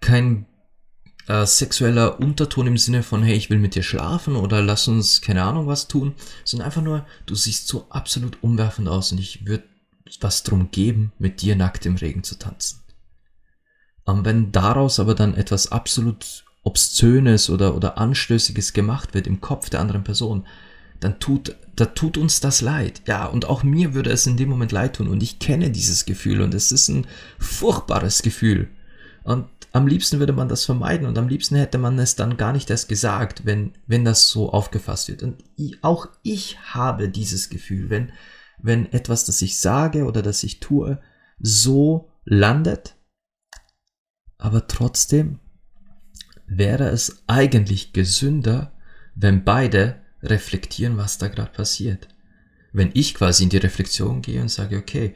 kein 0.00 0.46
äh, 1.28 1.46
sexueller 1.46 2.20
Unterton 2.20 2.66
im 2.66 2.78
Sinne 2.78 3.02
von, 3.02 3.22
hey, 3.22 3.34
ich 3.34 3.50
will 3.50 3.58
mit 3.58 3.74
dir 3.74 3.82
schlafen 3.82 4.36
oder 4.36 4.62
lass 4.62 4.88
uns 4.88 5.20
keine 5.20 5.42
Ahnung 5.42 5.66
was 5.66 5.88
tun, 5.88 6.14
sondern 6.44 6.66
einfach 6.66 6.82
nur, 6.82 7.06
du 7.26 7.34
siehst 7.34 7.68
so 7.68 7.86
absolut 7.90 8.42
umwerfend 8.42 8.88
aus 8.88 9.12
und 9.12 9.18
ich 9.18 9.46
würde 9.46 9.64
was 10.20 10.42
drum 10.42 10.70
geben, 10.70 11.12
mit 11.18 11.42
dir 11.42 11.56
nackt 11.56 11.86
im 11.86 11.96
Regen 11.96 12.22
zu 12.22 12.38
tanzen. 12.38 12.80
Und 14.04 14.24
wenn 14.24 14.52
daraus 14.52 14.98
aber 14.98 15.14
dann 15.14 15.34
etwas 15.34 15.70
absolut 15.70 16.44
Obszönes 16.64 17.50
oder, 17.50 17.74
oder 17.74 17.98
Anstößiges 17.98 18.72
gemacht 18.72 19.14
wird 19.14 19.26
im 19.26 19.40
Kopf 19.40 19.70
der 19.70 19.80
anderen 19.80 20.04
Person, 20.04 20.46
dann 21.00 21.18
tut, 21.18 21.56
da 21.74 21.86
tut 21.86 22.16
uns 22.16 22.40
das 22.40 22.60
leid. 22.60 23.02
Ja, 23.06 23.26
und 23.26 23.46
auch 23.46 23.62
mir 23.62 23.94
würde 23.94 24.10
es 24.10 24.26
in 24.26 24.36
dem 24.36 24.48
Moment 24.48 24.72
leid 24.72 24.96
tun 24.96 25.08
und 25.08 25.22
ich 25.22 25.38
kenne 25.38 25.70
dieses 25.70 26.04
Gefühl 26.04 26.40
und 26.40 26.54
es 26.54 26.70
ist 26.70 26.88
ein 26.88 27.06
furchtbares 27.38 28.22
Gefühl. 28.22 28.68
Und 29.24 29.46
am 29.72 29.86
liebsten 29.86 30.18
würde 30.18 30.32
man 30.32 30.48
das 30.48 30.64
vermeiden 30.64 31.06
und 31.06 31.16
am 31.18 31.28
liebsten 31.28 31.56
hätte 31.56 31.78
man 31.78 31.98
es 31.98 32.14
dann 32.14 32.36
gar 32.36 32.52
nicht 32.52 32.70
erst 32.70 32.88
gesagt, 32.88 33.46
wenn, 33.46 33.72
wenn 33.86 34.04
das 34.04 34.28
so 34.28 34.52
aufgefasst 34.52 35.08
wird. 35.08 35.22
Und 35.22 35.42
auch 35.80 36.08
ich 36.22 36.58
habe 36.74 37.08
dieses 37.08 37.48
Gefühl, 37.48 37.88
wenn, 37.88 38.12
wenn 38.62 38.90
etwas, 38.92 39.24
das 39.24 39.42
ich 39.42 39.58
sage 39.58 40.04
oder 40.04 40.22
das 40.22 40.42
ich 40.42 40.60
tue, 40.60 41.00
so 41.38 42.10
landet, 42.24 42.96
aber 44.38 44.66
trotzdem 44.66 45.38
wäre 46.46 46.88
es 46.88 47.24
eigentlich 47.26 47.92
gesünder, 47.92 48.72
wenn 49.14 49.44
beide 49.44 50.00
reflektieren, 50.22 50.96
was 50.96 51.18
da 51.18 51.28
gerade 51.28 51.52
passiert. 51.52 52.08
Wenn 52.72 52.90
ich 52.94 53.14
quasi 53.14 53.44
in 53.44 53.50
die 53.50 53.58
Reflexion 53.58 54.22
gehe 54.22 54.40
und 54.40 54.50
sage, 54.50 54.78
okay, 54.78 55.14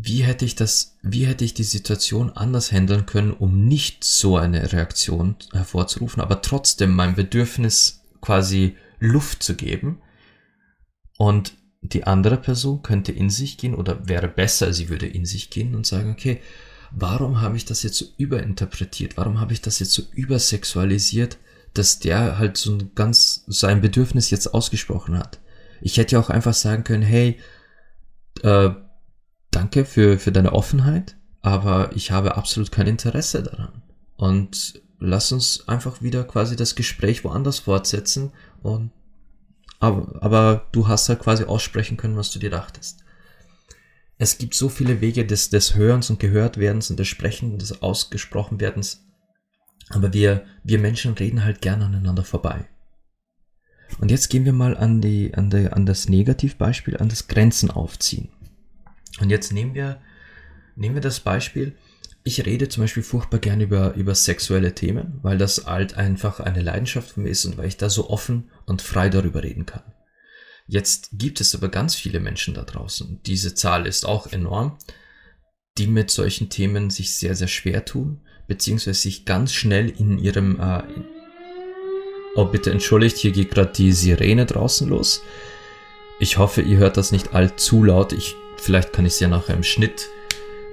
wie 0.00 0.22
hätte 0.22 0.44
ich 0.44 0.54
das, 0.54 0.98
wie 1.02 1.26
hätte 1.26 1.44
ich 1.44 1.54
die 1.54 1.64
Situation 1.64 2.30
anders 2.30 2.72
handeln 2.72 3.06
können, 3.06 3.32
um 3.32 3.66
nicht 3.66 4.04
so 4.04 4.36
eine 4.36 4.72
Reaktion 4.72 5.36
hervorzurufen, 5.52 6.22
aber 6.22 6.42
trotzdem 6.42 6.94
mein 6.94 7.14
Bedürfnis 7.14 8.02
quasi 8.20 8.76
Luft 8.98 9.42
zu 9.42 9.54
geben. 9.54 10.00
Und 11.16 11.54
die 11.84 12.04
andere 12.04 12.38
Person 12.38 12.82
könnte 12.82 13.12
in 13.12 13.28
sich 13.28 13.58
gehen 13.58 13.74
oder 13.74 14.08
wäre 14.08 14.28
besser, 14.28 14.72
sie 14.72 14.88
würde 14.88 15.06
in 15.06 15.26
sich 15.26 15.50
gehen 15.50 15.74
und 15.74 15.86
sagen, 15.86 16.10
okay, 16.10 16.40
warum 16.90 17.42
habe 17.42 17.56
ich 17.56 17.66
das 17.66 17.82
jetzt 17.82 17.98
so 17.98 18.06
überinterpretiert? 18.16 19.16
Warum 19.18 19.38
habe 19.38 19.52
ich 19.52 19.60
das 19.60 19.78
jetzt 19.80 19.92
so 19.92 20.02
übersexualisiert, 20.12 21.36
dass 21.74 21.98
der 21.98 22.38
halt 22.38 22.56
so 22.56 22.72
ein 22.72 22.92
ganz 22.94 23.44
sein 23.46 23.82
Bedürfnis 23.82 24.30
jetzt 24.30 24.54
ausgesprochen 24.54 25.18
hat? 25.18 25.40
Ich 25.82 25.98
hätte 25.98 26.14
ja 26.14 26.20
auch 26.20 26.30
einfach 26.30 26.54
sagen 26.54 26.84
können, 26.84 27.02
hey, 27.02 27.38
äh, 28.42 28.70
danke 29.50 29.84
für, 29.84 30.18
für 30.18 30.32
deine 30.32 30.52
Offenheit, 30.52 31.16
aber 31.42 31.90
ich 31.94 32.10
habe 32.10 32.36
absolut 32.36 32.72
kein 32.72 32.86
Interesse 32.86 33.42
daran. 33.42 33.82
Und 34.16 34.80
lass 34.98 35.32
uns 35.32 35.68
einfach 35.68 36.00
wieder 36.00 36.24
quasi 36.24 36.56
das 36.56 36.76
Gespräch 36.76 37.24
woanders 37.24 37.58
fortsetzen 37.58 38.32
und 38.62 38.90
aber, 39.80 40.22
aber 40.22 40.66
du 40.72 40.88
hast 40.88 41.08
halt 41.08 41.20
quasi 41.20 41.44
aussprechen 41.44 41.96
können, 41.96 42.16
was 42.16 42.30
du 42.30 42.38
dir 42.38 42.50
dachtest. 42.50 43.04
Es 44.16 44.38
gibt 44.38 44.54
so 44.54 44.68
viele 44.68 45.00
Wege 45.00 45.26
des, 45.26 45.50
des 45.50 45.74
Hörens 45.74 46.08
und 46.08 46.20
Gehörtwerdens 46.20 46.90
und 46.90 46.98
des 46.98 47.08
Sprechens, 47.08 47.58
des 47.58 47.82
Ausgesprochenwerdens. 47.82 49.04
Aber 49.90 50.12
wir, 50.12 50.46
wir 50.62 50.78
Menschen 50.78 51.14
reden 51.14 51.44
halt 51.44 51.60
gerne 51.60 51.84
aneinander 51.86 52.24
vorbei. 52.24 52.66
Und 54.00 54.10
jetzt 54.10 54.28
gehen 54.28 54.44
wir 54.44 54.52
mal 54.52 54.76
an, 54.76 55.00
die, 55.00 55.34
an, 55.34 55.50
die, 55.50 55.68
an 55.68 55.86
das 55.86 56.08
Negativbeispiel, 56.08 56.96
an 56.96 57.08
das 57.08 57.28
Grenzen 57.28 57.70
aufziehen. 57.70 58.28
Und 59.20 59.30
jetzt 59.30 59.52
nehmen 59.52 59.74
wir, 59.74 60.00
nehmen 60.76 60.94
wir 60.94 61.02
das 61.02 61.20
Beispiel, 61.20 61.76
ich 62.24 62.44
rede 62.46 62.68
zum 62.68 62.82
Beispiel 62.82 63.02
furchtbar 63.02 63.38
gerne 63.38 63.64
über, 63.64 63.94
über 63.94 64.14
sexuelle 64.14 64.74
Themen, 64.74 65.18
weil 65.22 65.36
das 65.36 65.66
halt 65.66 65.94
einfach 65.94 66.40
eine 66.40 66.62
Leidenschaft 66.62 67.10
von 67.10 67.22
mir 67.22 67.28
ist 67.28 67.44
und 67.44 67.58
weil 67.58 67.68
ich 67.68 67.76
da 67.76 67.90
so 67.90 68.08
offen 68.08 68.50
und 68.64 68.82
frei 68.82 69.10
darüber 69.10 69.42
reden 69.42 69.66
kann. 69.66 69.82
Jetzt 70.66 71.10
gibt 71.12 71.42
es 71.42 71.54
aber 71.54 71.68
ganz 71.68 71.94
viele 71.94 72.20
Menschen 72.20 72.54
da 72.54 72.62
draußen, 72.62 73.20
diese 73.26 73.54
Zahl 73.54 73.86
ist 73.86 74.06
auch 74.06 74.32
enorm, 74.32 74.78
die 75.76 75.86
mit 75.86 76.10
solchen 76.10 76.48
Themen 76.48 76.88
sich 76.88 77.14
sehr, 77.14 77.34
sehr 77.34 77.48
schwer 77.48 77.84
tun, 77.84 78.22
beziehungsweise 78.48 79.00
sich 79.00 79.24
ganz 79.24 79.52
schnell 79.52 79.90
in 79.90 80.18
ihrem... 80.18 80.58
Äh, 80.60 80.82
oh, 82.36 82.46
bitte 82.46 82.70
entschuldigt, 82.70 83.18
hier 83.18 83.32
geht 83.32 83.50
gerade 83.50 83.72
die 83.72 83.92
Sirene 83.92 84.46
draußen 84.46 84.88
los. 84.88 85.22
Ich 86.20 86.38
hoffe, 86.38 86.62
ihr 86.62 86.78
hört 86.78 86.96
das 86.96 87.12
nicht 87.12 87.34
allzu 87.34 87.82
laut. 87.82 88.12
Ich 88.12 88.36
Vielleicht 88.56 88.92
kann 88.94 89.04
ich 89.04 89.14
es 89.14 89.20
ja 89.20 89.28
nachher 89.28 89.54
im 89.54 89.62
Schnitt 89.62 90.08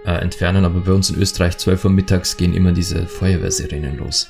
äh, 0.05 0.13
entfernen, 0.13 0.65
aber 0.65 0.81
bei 0.81 0.91
uns 0.91 1.09
in 1.09 1.19
Österreich 1.19 1.57
12 1.57 1.85
Uhr 1.85 1.91
mittags 1.91 2.37
gehen 2.37 2.53
immer 2.53 2.71
diese 2.71 3.07
Feuerwehrsirenen 3.07 3.97
los. 3.97 4.29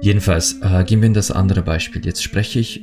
Jedenfalls 0.00 0.60
äh, 0.60 0.84
gehen 0.84 1.00
wir 1.00 1.06
in 1.06 1.14
das 1.14 1.30
andere 1.30 1.62
Beispiel. 1.62 2.04
Jetzt 2.04 2.22
spreche 2.22 2.58
ich, 2.58 2.82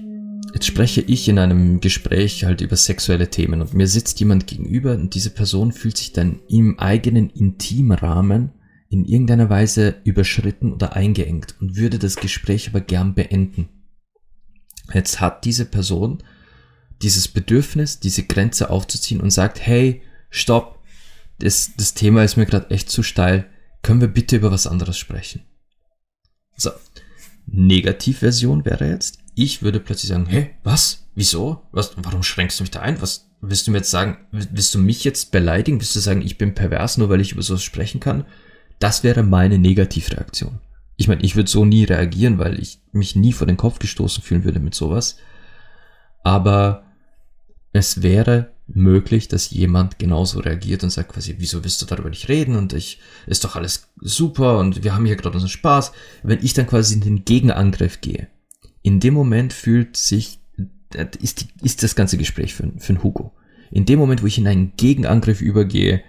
jetzt 0.54 0.66
spreche 0.66 1.02
ich 1.02 1.28
in 1.28 1.40
einem 1.40 1.80
Gespräch 1.80 2.46
halt 2.46 2.62
über 2.62 2.76
sexuelle 2.76 3.30
Themen 3.30 3.62
und 3.62 3.74
mir 3.74 3.88
sitzt 3.88 4.20
jemand 4.20 4.48
gegenüber 4.48 4.94
und 4.94 5.14
diese 5.14 5.30
Person 5.30 5.72
fühlt 5.72 5.98
sich 5.98 6.14
dann 6.14 6.40
im 6.48 6.80
eigenen 6.80 7.30
Intimrahmen 7.30 8.52
in 8.90 9.06
irgendeiner 9.06 9.50
Weise 9.50 9.96
überschritten 10.04 10.74
oder 10.74 10.96
eingeengt 10.96 11.56
und 11.62 11.78
würde 11.78 11.98
das 11.98 12.18
Gespräch 12.18 12.68
aber 12.68 12.82
gern 12.82 13.14
beenden. 13.14 13.70
Jetzt 14.94 15.22
hat 15.22 15.46
diese 15.46 15.66
Person 15.66 16.22
dieses 17.02 17.28
Bedürfnis, 17.28 18.00
diese 18.00 18.24
Grenze 18.24 18.70
aufzuziehen 18.70 19.22
und 19.22 19.32
sagt, 19.32 19.60
hey, 19.66 20.02
stopp, 20.30 20.81
das, 21.42 21.72
das 21.76 21.94
Thema 21.94 22.24
ist 22.24 22.38
mir 22.38 22.46
gerade 22.46 22.70
echt 22.70 22.90
zu 22.90 23.04
steil, 23.04 23.48
können 23.82 24.02
wir 24.02 24.08
bitte 24.08 24.36
über 24.36 24.52
was 24.52 24.68
anderes 24.68 24.98
sprechen? 24.98 25.42
So, 26.56 26.72
Negativversion 27.48 28.66
wäre 28.66 28.88
jetzt, 28.88 29.20
ich 29.36 29.64
würde 29.64 29.80
plötzlich 29.80 30.10
sagen, 30.10 30.28
hey, 30.28 30.52
was? 30.64 31.08
Wieso? 31.16 31.64
Was? 31.72 31.94
Warum 31.98 32.24
schränkst 32.24 32.60
du 32.60 32.64
mich 32.64 32.72
da 32.72 32.82
ein? 32.82 33.02
Was 33.02 33.30
willst 33.42 33.68
du 33.68 33.72
mir 33.72 33.80
jetzt 33.80 33.92
sagen? 33.92 34.18
Willst 34.32 34.74
du 34.74 34.80
mich 34.80 35.04
jetzt 35.04 35.32
beleidigen? 35.32 35.80
Willst 35.80 35.96
du 35.96 36.00
sagen, 36.00 36.22
ich 36.22 36.38
bin 36.38 36.54
pervers, 36.54 36.98
nur 36.98 37.10
weil 37.10 37.22
ich 37.22 37.32
über 37.32 37.42
sowas 37.42 37.64
sprechen 37.64 38.00
kann? 38.00 38.26
Das 38.80 39.04
wäre 39.04 39.24
meine 39.24 39.58
Negativreaktion. 39.58 40.60
Ich 40.96 41.08
meine, 41.08 41.22
ich 41.24 41.36
würde 41.36 41.50
so 41.50 41.66
nie 41.66 41.84
reagieren, 41.84 42.38
weil 42.38 42.60
ich 42.60 42.80
mich 42.92 43.16
nie 43.16 43.34
vor 43.34 43.48
den 43.48 43.58
Kopf 43.58 43.80
gestoßen 43.80 44.24
fühlen 44.24 44.44
würde 44.44 44.60
mit 44.60 44.76
sowas. 44.76 45.18
Aber 46.24 46.84
es 47.74 48.02
wäre 48.04 48.54
möglich, 48.74 49.28
dass 49.28 49.50
jemand 49.50 50.00
genauso 50.00 50.40
reagiert 50.40 50.84
und 50.84 50.90
sagt 50.90 51.14
quasi, 51.14 51.36
wieso 51.38 51.64
willst 51.64 51.82
du 51.82 51.86
darüber 51.86 52.10
nicht 52.10 52.30
reden 52.30 52.56
und 52.56 52.74
ich, 52.74 53.00
ist 53.28 53.44
doch 53.44 53.56
alles 53.56 53.90
super 54.00 54.60
und 54.60 54.84
wir 54.84 54.96
haben 54.96 55.06
hier 55.06 55.16
gerade 55.16 55.36
unseren 55.36 55.50
Spaß. 55.50 55.92
Wenn 56.24 56.44
ich 56.44 56.54
dann 56.54 56.68
quasi 56.68 56.96
in 56.96 57.02
den 57.02 57.26
Gegenangriff 57.26 58.02
gehe, 58.02 58.28
in 58.82 59.00
dem 59.00 59.14
Moment 59.14 59.54
fühlt 59.54 59.98
sich, 59.98 60.40
äh, 60.94 61.08
ist, 61.22 61.46
ist 61.62 61.84
das 61.84 61.96
ganze 61.96 62.18
Gespräch 62.18 62.54
für, 62.54 62.72
für 62.78 63.04
Hugo. 63.04 63.34
In 63.72 63.86
dem 63.86 64.00
Moment, 64.00 64.22
wo 64.22 64.28
ich 64.28 64.38
in 64.38 64.48
einen 64.48 64.74
Gegenangriff 64.76 65.42
übergehe, 65.42 66.04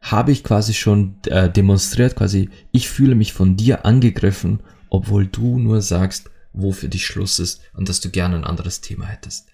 habe 0.00 0.32
ich 0.32 0.44
quasi 0.44 0.74
schon 0.74 1.16
äh, 1.26 1.50
demonstriert, 1.50 2.16
quasi, 2.16 2.50
ich 2.72 2.88
fühle 2.88 3.14
mich 3.14 3.32
von 3.32 3.56
dir 3.56 3.86
angegriffen, 3.86 4.60
obwohl 4.90 5.26
du 5.26 5.58
nur 5.58 5.80
sagst, 5.80 6.30
wo 6.52 6.72
für 6.72 6.88
dich 6.88 7.06
Schluss 7.06 7.38
ist 7.38 7.62
und 7.72 7.88
dass 7.88 8.00
du 8.00 8.10
gerne 8.10 8.36
ein 8.36 8.44
anderes 8.44 8.80
Thema 8.80 9.06
hättest. 9.06 9.48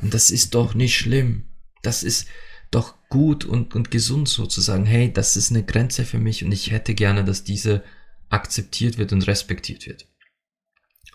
Und 0.00 0.12
das 0.14 0.30
ist 0.30 0.54
doch 0.54 0.74
nicht 0.74 0.96
schlimm. 0.96 1.44
Das 1.86 2.02
ist 2.02 2.28
doch 2.70 2.94
gut 3.08 3.44
und, 3.44 3.74
und 3.74 3.90
gesund 3.90 4.28
sozusagen. 4.28 4.84
Hey, 4.84 5.12
das 5.12 5.36
ist 5.36 5.50
eine 5.50 5.64
Grenze 5.64 6.04
für 6.04 6.18
mich 6.18 6.44
und 6.44 6.52
ich 6.52 6.70
hätte 6.70 6.94
gerne, 6.94 7.24
dass 7.24 7.44
diese 7.44 7.82
akzeptiert 8.30 8.98
wird 8.98 9.12
und 9.12 9.26
respektiert 9.26 9.86
wird. 9.86 10.06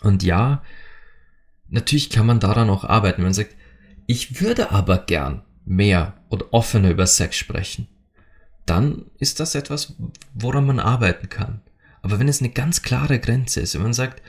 Und 0.02 0.22
ja, 0.22 0.62
natürlich 1.68 2.10
kann 2.10 2.26
man 2.26 2.40
daran 2.40 2.70
auch 2.70 2.84
arbeiten. 2.84 3.18
Wenn 3.18 3.24
man 3.24 3.34
sagt, 3.34 3.54
ich 4.06 4.40
würde 4.40 4.70
aber 4.70 4.98
gern 4.98 5.42
mehr 5.64 6.24
und 6.28 6.52
offener 6.52 6.90
über 6.90 7.06
Sex 7.06 7.36
sprechen, 7.36 7.88
dann 8.66 9.10
ist 9.18 9.40
das 9.40 9.54
etwas, 9.54 9.94
woran 10.34 10.66
man 10.66 10.80
arbeiten 10.80 11.28
kann. 11.28 11.60
Aber 12.02 12.18
wenn 12.18 12.28
es 12.28 12.40
eine 12.40 12.50
ganz 12.50 12.82
klare 12.82 13.18
Grenze 13.18 13.60
ist, 13.60 13.74
wenn 13.74 13.82
man 13.82 13.92
sagt, 13.92 14.22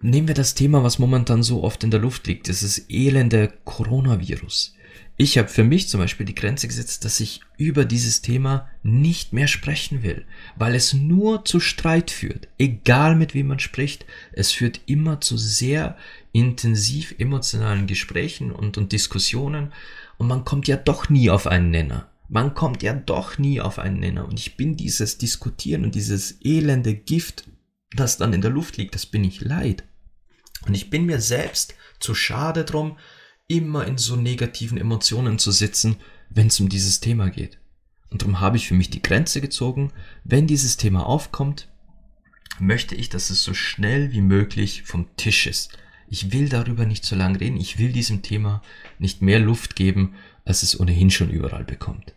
nehmen 0.00 0.28
wir 0.28 0.34
das 0.34 0.54
Thema, 0.54 0.84
was 0.84 0.98
momentan 0.98 1.42
so 1.42 1.64
oft 1.64 1.82
in 1.82 1.90
der 1.90 2.00
Luft 2.00 2.26
liegt, 2.26 2.46
dieses 2.46 2.88
elende 2.88 3.52
Coronavirus. 3.64 4.75
Ich 5.18 5.38
habe 5.38 5.48
für 5.48 5.64
mich 5.64 5.88
zum 5.88 6.00
Beispiel 6.00 6.26
die 6.26 6.34
Grenze 6.34 6.68
gesetzt, 6.68 7.06
dass 7.06 7.20
ich 7.20 7.40
über 7.56 7.86
dieses 7.86 8.20
Thema 8.20 8.68
nicht 8.82 9.32
mehr 9.32 9.46
sprechen 9.46 10.02
will, 10.02 10.26
weil 10.56 10.74
es 10.74 10.92
nur 10.92 11.44
zu 11.46 11.58
Streit 11.58 12.10
führt. 12.10 12.48
Egal 12.58 13.16
mit 13.16 13.32
wem 13.32 13.46
man 13.46 13.58
spricht, 13.58 14.04
es 14.32 14.52
führt 14.52 14.80
immer 14.84 15.22
zu 15.22 15.38
sehr 15.38 15.96
intensiv 16.32 17.14
emotionalen 17.18 17.86
Gesprächen 17.86 18.52
und, 18.52 18.76
und 18.76 18.92
Diskussionen 18.92 19.72
und 20.18 20.28
man 20.28 20.44
kommt 20.44 20.68
ja 20.68 20.76
doch 20.76 21.08
nie 21.08 21.30
auf 21.30 21.46
einen 21.46 21.70
Nenner. 21.70 22.10
Man 22.28 22.52
kommt 22.52 22.82
ja 22.82 22.92
doch 22.92 23.38
nie 23.38 23.60
auf 23.60 23.78
einen 23.78 24.00
Nenner. 24.00 24.26
Und 24.26 24.38
ich 24.38 24.56
bin 24.56 24.76
dieses 24.76 25.16
Diskutieren 25.16 25.84
und 25.84 25.94
dieses 25.94 26.44
elende 26.44 26.94
Gift, 26.94 27.48
das 27.92 28.18
dann 28.18 28.32
in 28.32 28.40
der 28.40 28.50
Luft 28.50 28.76
liegt, 28.76 28.94
das 28.94 29.06
bin 29.06 29.24
ich 29.24 29.40
leid. 29.40 29.84
Und 30.66 30.74
ich 30.74 30.90
bin 30.90 31.06
mir 31.06 31.20
selbst 31.20 31.74
zu 32.00 32.14
schade 32.14 32.64
drum, 32.64 32.98
immer 33.48 33.86
in 33.86 33.98
so 33.98 34.16
negativen 34.16 34.78
Emotionen 34.78 35.38
zu 35.38 35.52
sitzen, 35.52 35.96
wenn 36.30 36.48
es 36.48 36.58
um 36.60 36.68
dieses 36.68 37.00
Thema 37.00 37.30
geht. 37.30 37.58
Und 38.10 38.22
darum 38.22 38.40
habe 38.40 38.56
ich 38.56 38.68
für 38.68 38.74
mich 38.74 38.90
die 38.90 39.02
Grenze 39.02 39.40
gezogen, 39.40 39.92
wenn 40.24 40.46
dieses 40.46 40.76
Thema 40.76 41.06
aufkommt, 41.06 41.68
möchte 42.58 42.94
ich, 42.94 43.08
dass 43.08 43.30
es 43.30 43.42
so 43.42 43.54
schnell 43.54 44.12
wie 44.12 44.20
möglich 44.20 44.82
vom 44.82 45.14
Tisch 45.16 45.46
ist. 45.46 45.76
Ich 46.08 46.32
will 46.32 46.48
darüber 46.48 46.86
nicht 46.86 47.04
so 47.04 47.16
lange 47.16 47.40
reden, 47.40 47.56
ich 47.56 47.78
will 47.78 47.92
diesem 47.92 48.22
Thema 48.22 48.62
nicht 48.98 49.22
mehr 49.22 49.40
Luft 49.40 49.76
geben, 49.76 50.14
als 50.44 50.62
es 50.62 50.78
ohnehin 50.78 51.10
schon 51.10 51.30
überall 51.30 51.64
bekommt. 51.64 52.14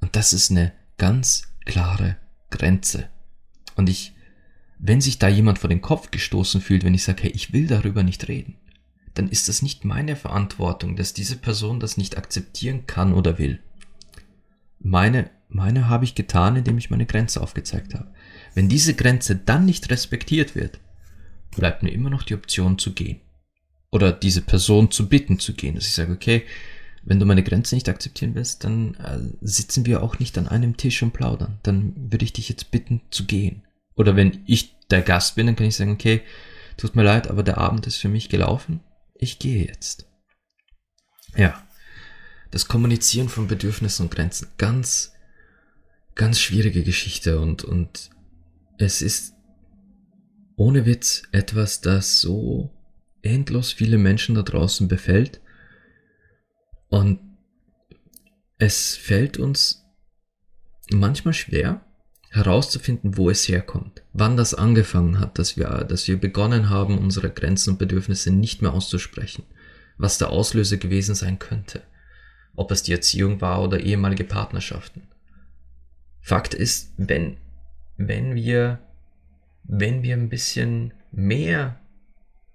Und 0.00 0.16
das 0.16 0.32
ist 0.32 0.50
eine 0.50 0.72
ganz 0.98 1.48
klare 1.64 2.16
Grenze. 2.50 3.08
Und 3.76 3.88
ich, 3.88 4.12
wenn 4.78 5.00
sich 5.00 5.18
da 5.18 5.28
jemand 5.28 5.58
vor 5.58 5.70
den 5.70 5.80
Kopf 5.80 6.10
gestoßen 6.10 6.60
fühlt, 6.60 6.84
wenn 6.84 6.94
ich 6.94 7.04
sage, 7.04 7.24
hey, 7.24 7.32
ich 7.34 7.52
will 7.52 7.66
darüber 7.66 8.02
nicht 8.02 8.28
reden, 8.28 8.56
dann 9.14 9.28
ist 9.28 9.48
das 9.48 9.62
nicht 9.62 9.84
meine 9.84 10.16
Verantwortung, 10.16 10.96
dass 10.96 11.14
diese 11.14 11.36
Person 11.36 11.80
das 11.80 11.96
nicht 11.96 12.18
akzeptieren 12.18 12.86
kann 12.86 13.12
oder 13.14 13.38
will. 13.38 13.60
Meine, 14.80 15.30
meine 15.48 15.88
habe 15.88 16.04
ich 16.04 16.14
getan, 16.14 16.56
indem 16.56 16.78
ich 16.78 16.90
meine 16.90 17.06
Grenze 17.06 17.40
aufgezeigt 17.40 17.94
habe. 17.94 18.12
Wenn 18.54 18.68
diese 18.68 18.94
Grenze 18.94 19.36
dann 19.36 19.64
nicht 19.64 19.90
respektiert 19.90 20.54
wird, 20.54 20.80
bleibt 21.56 21.82
mir 21.82 21.92
immer 21.92 22.10
noch 22.10 22.24
die 22.24 22.34
Option 22.34 22.78
zu 22.78 22.92
gehen. 22.92 23.20
Oder 23.90 24.12
diese 24.12 24.42
Person 24.42 24.90
zu 24.90 25.08
bitten 25.08 25.38
zu 25.38 25.54
gehen, 25.54 25.76
dass 25.76 25.86
ich 25.86 25.94
sage, 25.94 26.12
okay, 26.12 26.42
wenn 27.04 27.20
du 27.20 27.26
meine 27.26 27.44
Grenze 27.44 27.76
nicht 27.76 27.88
akzeptieren 27.88 28.34
willst, 28.34 28.64
dann 28.64 28.94
äh, 28.94 29.18
sitzen 29.40 29.86
wir 29.86 30.02
auch 30.02 30.18
nicht 30.18 30.36
an 30.38 30.48
einem 30.48 30.76
Tisch 30.76 31.02
und 31.02 31.12
plaudern. 31.12 31.58
Dann 31.62 31.94
würde 32.10 32.24
ich 32.24 32.32
dich 32.32 32.48
jetzt 32.48 32.72
bitten 32.72 33.02
zu 33.10 33.24
gehen. 33.24 33.62
Oder 33.94 34.16
wenn 34.16 34.40
ich 34.46 34.74
der 34.90 35.02
Gast 35.02 35.36
bin, 35.36 35.46
dann 35.46 35.54
kann 35.54 35.66
ich 35.66 35.76
sagen, 35.76 35.92
okay, 35.92 36.22
tut 36.76 36.96
mir 36.96 37.04
leid, 37.04 37.28
aber 37.28 37.44
der 37.44 37.58
Abend 37.58 37.86
ist 37.86 37.98
für 37.98 38.08
mich 38.08 38.28
gelaufen 38.28 38.80
ich 39.14 39.38
gehe 39.38 39.66
jetzt. 39.66 40.06
Ja, 41.36 41.66
das 42.50 42.68
Kommunizieren 42.68 43.28
von 43.28 43.48
Bedürfnissen 43.48 44.06
und 44.06 44.14
Grenzen, 44.14 44.48
ganz, 44.58 45.12
ganz 46.14 46.38
schwierige 46.40 46.84
Geschichte 46.84 47.40
und, 47.40 47.64
und 47.64 48.10
es 48.78 49.02
ist 49.02 49.34
ohne 50.56 50.86
Witz 50.86 51.24
etwas, 51.32 51.80
das 51.80 52.20
so 52.20 52.70
endlos 53.22 53.72
viele 53.72 53.98
Menschen 53.98 54.34
da 54.34 54.42
draußen 54.42 54.86
befällt 54.86 55.40
und 56.88 57.18
es 58.58 58.96
fällt 58.96 59.38
uns 59.38 59.84
manchmal 60.92 61.34
schwer, 61.34 61.84
herauszufinden, 62.34 63.16
wo 63.16 63.30
es 63.30 63.46
herkommt, 63.46 64.02
wann 64.12 64.36
das 64.36 64.54
angefangen 64.54 65.20
hat, 65.20 65.38
dass 65.38 65.56
wir, 65.56 65.68
dass 65.84 66.08
wir 66.08 66.18
begonnen 66.18 66.68
haben, 66.68 66.98
unsere 66.98 67.30
Grenzen 67.30 67.70
und 67.70 67.78
Bedürfnisse 67.78 68.32
nicht 68.32 68.60
mehr 68.60 68.72
auszusprechen, 68.72 69.44
was 69.98 70.18
der 70.18 70.30
Auslöser 70.30 70.76
gewesen 70.76 71.14
sein 71.14 71.38
könnte, 71.38 71.82
ob 72.56 72.72
es 72.72 72.82
die 72.82 72.92
Erziehung 72.92 73.40
war 73.40 73.62
oder 73.62 73.78
ehemalige 73.78 74.24
Partnerschaften. 74.24 75.02
Fakt 76.20 76.54
ist, 76.54 76.92
wenn, 76.96 77.36
wenn 77.96 78.34
wir, 78.34 78.80
wenn 79.62 80.02
wir 80.02 80.16
ein 80.16 80.28
bisschen 80.28 80.92
mehr, 81.12 81.78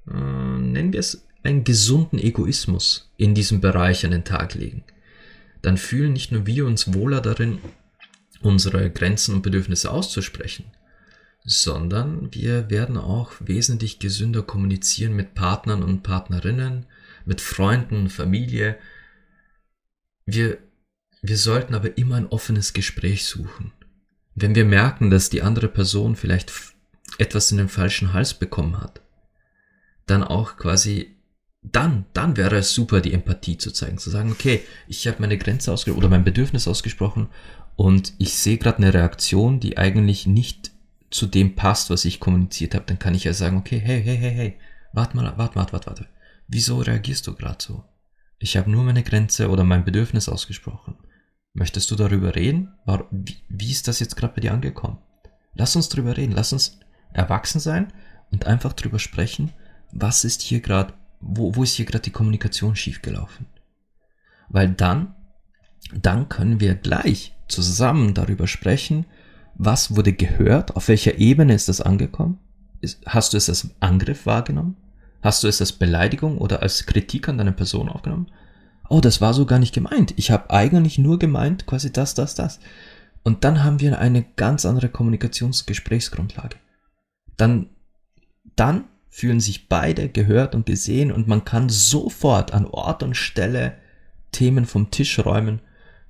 äh, 0.10 0.14
nennen 0.14 0.92
wir 0.92 1.00
es 1.00 1.26
einen 1.44 1.64
gesunden 1.64 2.20
Egoismus 2.20 3.14
in 3.16 3.34
diesem 3.34 3.62
Bereich 3.62 4.04
an 4.04 4.12
den 4.12 4.26
Tag 4.26 4.56
legen, 4.56 4.84
dann 5.62 5.78
fühlen 5.78 6.12
nicht 6.12 6.34
nur 6.34 6.46
wir 6.46 6.66
uns 6.66 6.94
wohler 6.94 7.22
darin, 7.22 7.60
unsere 8.42 8.90
Grenzen 8.90 9.36
und 9.36 9.42
Bedürfnisse 9.42 9.92
auszusprechen, 9.92 10.66
sondern 11.44 12.34
wir 12.34 12.70
werden 12.70 12.98
auch 12.98 13.34
wesentlich 13.40 14.00
gesünder 14.00 14.44
kommunizieren 14.44 15.16
mit 15.16 15.34
Partnern 15.36 15.84
und 15.84 16.04
Partnerinnen, 16.04 16.86
mit 17.26 17.42
Freunden, 17.42 18.10
Familie. 18.10 18.78
Wir, 20.26 20.58
wir 21.22 21.38
sollten 21.38 21.76
aber 21.76 21.98
immer 21.98 22.16
ein 22.16 22.28
offenes 22.28 22.74
Gespräch 22.74 23.26
suchen. 23.26 23.72
Wenn 24.36 24.56
wir 24.56 24.66
merken, 24.66 25.10
dass 25.10 25.30
die 25.30 25.42
andere 25.42 25.68
Person 25.68 26.16
vielleicht 26.16 26.52
etwas 27.18 27.52
in 27.52 27.58
den 27.58 27.70
falschen 27.70 28.14
Hals 28.14 28.34
bekommen 28.34 28.80
hat, 28.80 29.02
dann 30.06 30.24
auch 30.24 30.58
quasi 30.58 31.16
dann, 31.62 32.06
dann 32.14 32.38
wäre 32.38 32.58
es 32.58 32.74
super, 32.74 33.02
die 33.02 33.14
Empathie 33.14 33.58
zu 33.58 33.72
zeigen, 33.72 33.98
zu 33.98 34.10
sagen, 34.10 34.32
okay, 34.32 34.62
ich 34.88 35.08
habe 35.08 35.18
meine 35.20 35.38
Grenze 35.38 35.72
ausgesprochen 35.74 36.00
oder 36.00 36.10
mein 36.10 36.24
Bedürfnis 36.24 36.68
ausgesprochen 36.68 37.28
und 37.80 38.14
ich 38.18 38.34
sehe 38.34 38.58
gerade 38.58 38.80
eine 38.80 38.94
Reaktion, 38.94 39.62
die 39.62 39.78
eigentlich 39.78 40.28
nicht 40.28 40.72
zu 41.12 41.28
dem 41.28 41.56
passt, 41.56 41.90
was 41.90 42.04
ich 42.04 42.20
kommuniziert 42.20 42.76
habe, 42.76 42.84
dann 42.84 43.00
kann 43.00 43.16
ich 43.16 43.24
ja 43.24 43.34
sagen, 43.34 43.56
okay, 43.56 43.80
hey, 43.80 44.04
hey, 44.04 44.18
hey, 44.18 44.34
hey, 44.34 44.60
warte 44.92 45.16
mal, 45.16 45.24
warte, 45.38 45.56
warte, 45.56 45.72
warte, 45.72 45.88
warte. 45.88 46.06
Wieso 46.50 46.80
reagierst 46.80 47.26
du 47.26 47.36
gerade 47.36 47.64
so? 47.64 47.86
Ich 48.38 48.58
habe 48.58 48.70
nur 48.70 48.84
meine 48.84 49.02
Grenze 49.02 49.50
oder 49.50 49.64
mein 49.64 49.86
Bedürfnis 49.86 50.28
ausgesprochen. 50.28 50.98
Möchtest 51.54 51.90
du 51.90 51.96
darüber 51.96 52.36
reden? 52.36 52.74
Wie, 53.12 53.72
ist 53.72 53.88
das 53.88 54.02
jetzt 54.02 54.18
gerade 54.18 54.34
bei 54.34 54.42
dir 54.42 54.52
angekommen? 54.52 54.98
Lass 55.54 55.78
uns 55.78 55.88
darüber 55.88 56.18
reden, 56.18 56.34
lass 56.34 56.52
uns 56.52 56.82
erwachsen 57.14 57.62
sein 57.62 57.94
und 58.30 58.46
einfach 58.46 58.74
darüber 58.74 59.00
sprechen, 59.00 59.54
was 59.94 60.26
ist 60.26 60.42
hier 60.42 60.60
gerade, 60.60 60.96
wo, 61.22 61.56
wo 61.56 61.64
ist 61.64 61.76
hier 61.76 61.86
gerade 61.86 62.04
die 62.04 62.12
Kommunikation 62.12 62.76
schiefgelaufen? 62.76 63.46
Weil 64.50 64.68
dann, 64.68 65.16
dann 65.94 66.28
können 66.28 66.60
wir 66.60 66.76
gleich 66.76 67.38
zusammen 67.50 68.14
darüber 68.14 68.48
sprechen, 68.48 69.06
was 69.56 69.96
wurde 69.96 70.14
gehört, 70.14 70.76
auf 70.76 70.88
welcher 70.88 71.18
Ebene 71.18 71.54
ist 71.54 71.68
das 71.68 71.82
angekommen? 71.82 72.40
Hast 73.06 73.34
du 73.34 73.38
es 73.38 73.50
als 73.50 73.70
Angriff 73.82 74.26
wahrgenommen? 74.26 74.78
Hast 75.22 75.44
du 75.44 75.48
es 75.48 75.60
als 75.60 75.74
Beleidigung 75.74 76.38
oder 76.38 76.62
als 76.62 76.86
Kritik 76.86 77.28
an 77.28 77.38
deine 77.38 77.52
Person 77.52 77.90
aufgenommen? 77.90 78.32
Oh, 78.88 79.02
das 79.02 79.20
war 79.20 79.34
so 79.34 79.46
gar 79.46 79.60
nicht 79.60 79.74
gemeint. 79.74 80.14
Ich 80.16 80.32
habe 80.32 80.50
eigentlich 80.50 80.98
nur 80.98 81.20
gemeint, 81.20 81.66
quasi 81.66 81.92
das, 81.92 82.14
das, 82.14 82.36
das. 82.36 82.60
Und 83.24 83.44
dann 83.44 83.64
haben 83.64 83.82
wir 83.82 84.00
eine 84.00 84.24
ganz 84.24 84.66
andere 84.66 84.88
Kommunikationsgesprächsgrundlage. 84.88 86.56
Dann, 87.36 87.70
dann 88.56 88.86
fühlen 89.10 89.42
sich 89.42 89.68
beide 89.68 90.08
gehört 90.08 90.56
und 90.56 90.66
gesehen 90.66 91.12
und 91.12 91.28
man 91.28 91.44
kann 91.44 91.68
sofort 91.68 92.54
an 92.54 92.66
Ort 92.66 93.04
und 93.04 93.16
Stelle 93.16 93.74
Themen 94.32 94.66
vom 94.66 94.90
Tisch 94.90 95.20
räumen 95.20 95.62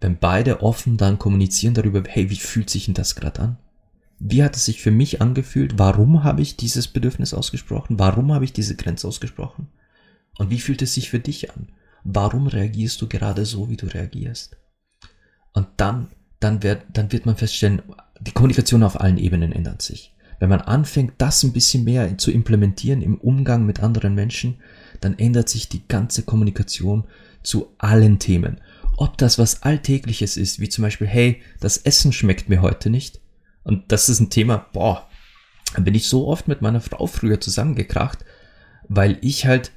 wenn 0.02 0.18
beide 0.18 0.62
offen 0.62 0.98
dann 0.98 1.20
kommunizieren 1.20 1.74
darüber, 1.74 2.04
hey, 2.08 2.30
wie 2.30 2.38
fühlt 2.38 2.70
sich 2.70 2.86
denn 2.86 2.94
das 2.94 3.16
gerade 3.16 3.42
an? 3.42 3.58
Wie 4.20 4.44
hat 4.44 4.56
es 4.56 4.66
sich 4.66 4.82
für 4.82 4.92
mich 4.92 5.22
angefühlt? 5.22 5.80
Warum 5.80 6.24
habe 6.24 6.42
ich 6.42 6.58
dieses 6.58 6.88
Bedürfnis 6.88 7.34
ausgesprochen? 7.34 8.00
Warum 8.00 8.34
habe 8.34 8.46
ich 8.46 8.54
diese 8.54 8.76
Grenze 8.76 9.08
ausgesprochen? 9.08 9.68
Und 10.38 10.50
wie 10.50 10.60
fühlt 10.60 10.82
es 10.82 10.94
sich 10.94 11.10
für 11.10 11.20
dich 11.20 11.52
an? 11.52 11.70
Warum 12.04 12.48
reagierst 12.48 13.02
du 13.02 13.08
gerade 13.08 13.46
so, 13.46 13.70
wie 13.70 13.78
du 13.78 13.88
reagierst? 13.88 14.58
Und 15.54 15.68
dann, 15.78 16.08
dann 16.40 16.64
wird, 16.64 16.84
dann 16.94 17.12
wird 17.12 17.26
man 17.26 17.38
feststellen, 17.38 17.82
die 18.20 18.32
Kommunikation 18.32 18.84
auf 18.84 19.00
allen 19.00 19.18
Ebenen 19.18 19.52
ändert 19.52 19.82
sich. 19.82 20.14
Wenn 20.40 20.50
man 20.50 20.62
anfängt, 20.62 21.14
das 21.18 21.44
ein 21.44 21.52
bisschen 21.52 21.84
mehr 21.84 22.18
zu 22.18 22.32
implementieren 22.32 23.02
im 23.02 23.16
Umgang 23.16 23.66
mit 23.66 23.82
anderen 23.82 24.16
Menschen, 24.16 24.56
dann 25.02 25.18
ändert 25.20 25.50
sich 25.50 25.68
die 25.68 25.86
ganze 25.88 26.24
Kommunikation 26.24 27.06
zu 27.44 27.74
allen 27.78 28.20
Themen 28.20 28.60
ob 29.00 29.18
das 29.18 29.40
was 29.40 29.64
Alltägliches 29.64 30.36
ist, 30.36 30.60
wie 30.60 30.68
zum 30.68 30.82
Beispiel, 30.82 31.08
hey, 31.08 31.42
das 31.62 31.78
Essen 31.78 32.12
schmeckt 32.12 32.50
mir 32.50 32.62
heute 32.62 32.90
nicht. 32.90 33.22
Und 33.64 33.94
das 33.94 34.10
ist 34.10 34.20
ein 34.20 34.30
Thema, 34.30 34.68
boah, 34.74 35.08
da 35.74 35.82
bin 35.82 35.96
ich 35.96 36.08
so 36.08 36.28
oft 36.28 36.50
mit 36.50 36.62
meiner 36.62 36.82
Frau 36.82 37.08
früher 37.08 37.40
zusammengekracht, 37.40 38.26
weil 38.90 39.18
ich 39.22 39.46
halt, 39.46 39.72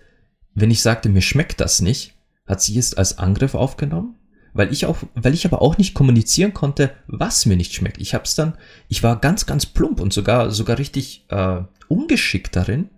wenn 0.54 0.72
ich 0.72 0.82
sagte, 0.82 1.08
mir 1.08 1.22
schmeckt 1.22 1.60
das 1.60 1.80
nicht, 1.80 2.16
Hat 2.44 2.60
sie 2.60 2.76
es 2.76 2.94
als 2.94 3.18
Angriff 3.18 3.54
aufgenommen? 3.54 4.16
Weil 4.52 4.72
ich 4.72 4.86
auch, 4.86 4.98
weil 5.14 5.32
ich 5.32 5.46
aber 5.46 5.62
auch 5.62 5.78
nicht 5.78 5.94
kommunizieren 5.94 6.52
konnte, 6.52 6.92
was 7.06 7.46
mir 7.46 7.56
nicht 7.56 7.72
schmeckt. 7.72 8.00
Ich 8.00 8.14
hab's 8.14 8.34
dann, 8.34 8.58
ich 8.88 9.04
war 9.04 9.20
ganz, 9.20 9.46
ganz 9.46 9.64
plump 9.64 10.00
und 10.00 10.12
sogar, 10.12 10.50
sogar 10.50 10.78
richtig 10.78 11.24
äh, 11.28 11.62
ungeschickt 11.86 12.56
darin, 12.56 12.90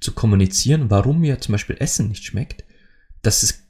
zu 0.00 0.12
kommunizieren, 0.12 0.90
warum 0.90 1.20
mir 1.20 1.40
zum 1.40 1.52
Beispiel 1.52 1.76
Essen 1.78 2.08
nicht 2.08 2.24
schmeckt. 2.24 2.64
Das 3.22 3.44
ist, 3.44 3.62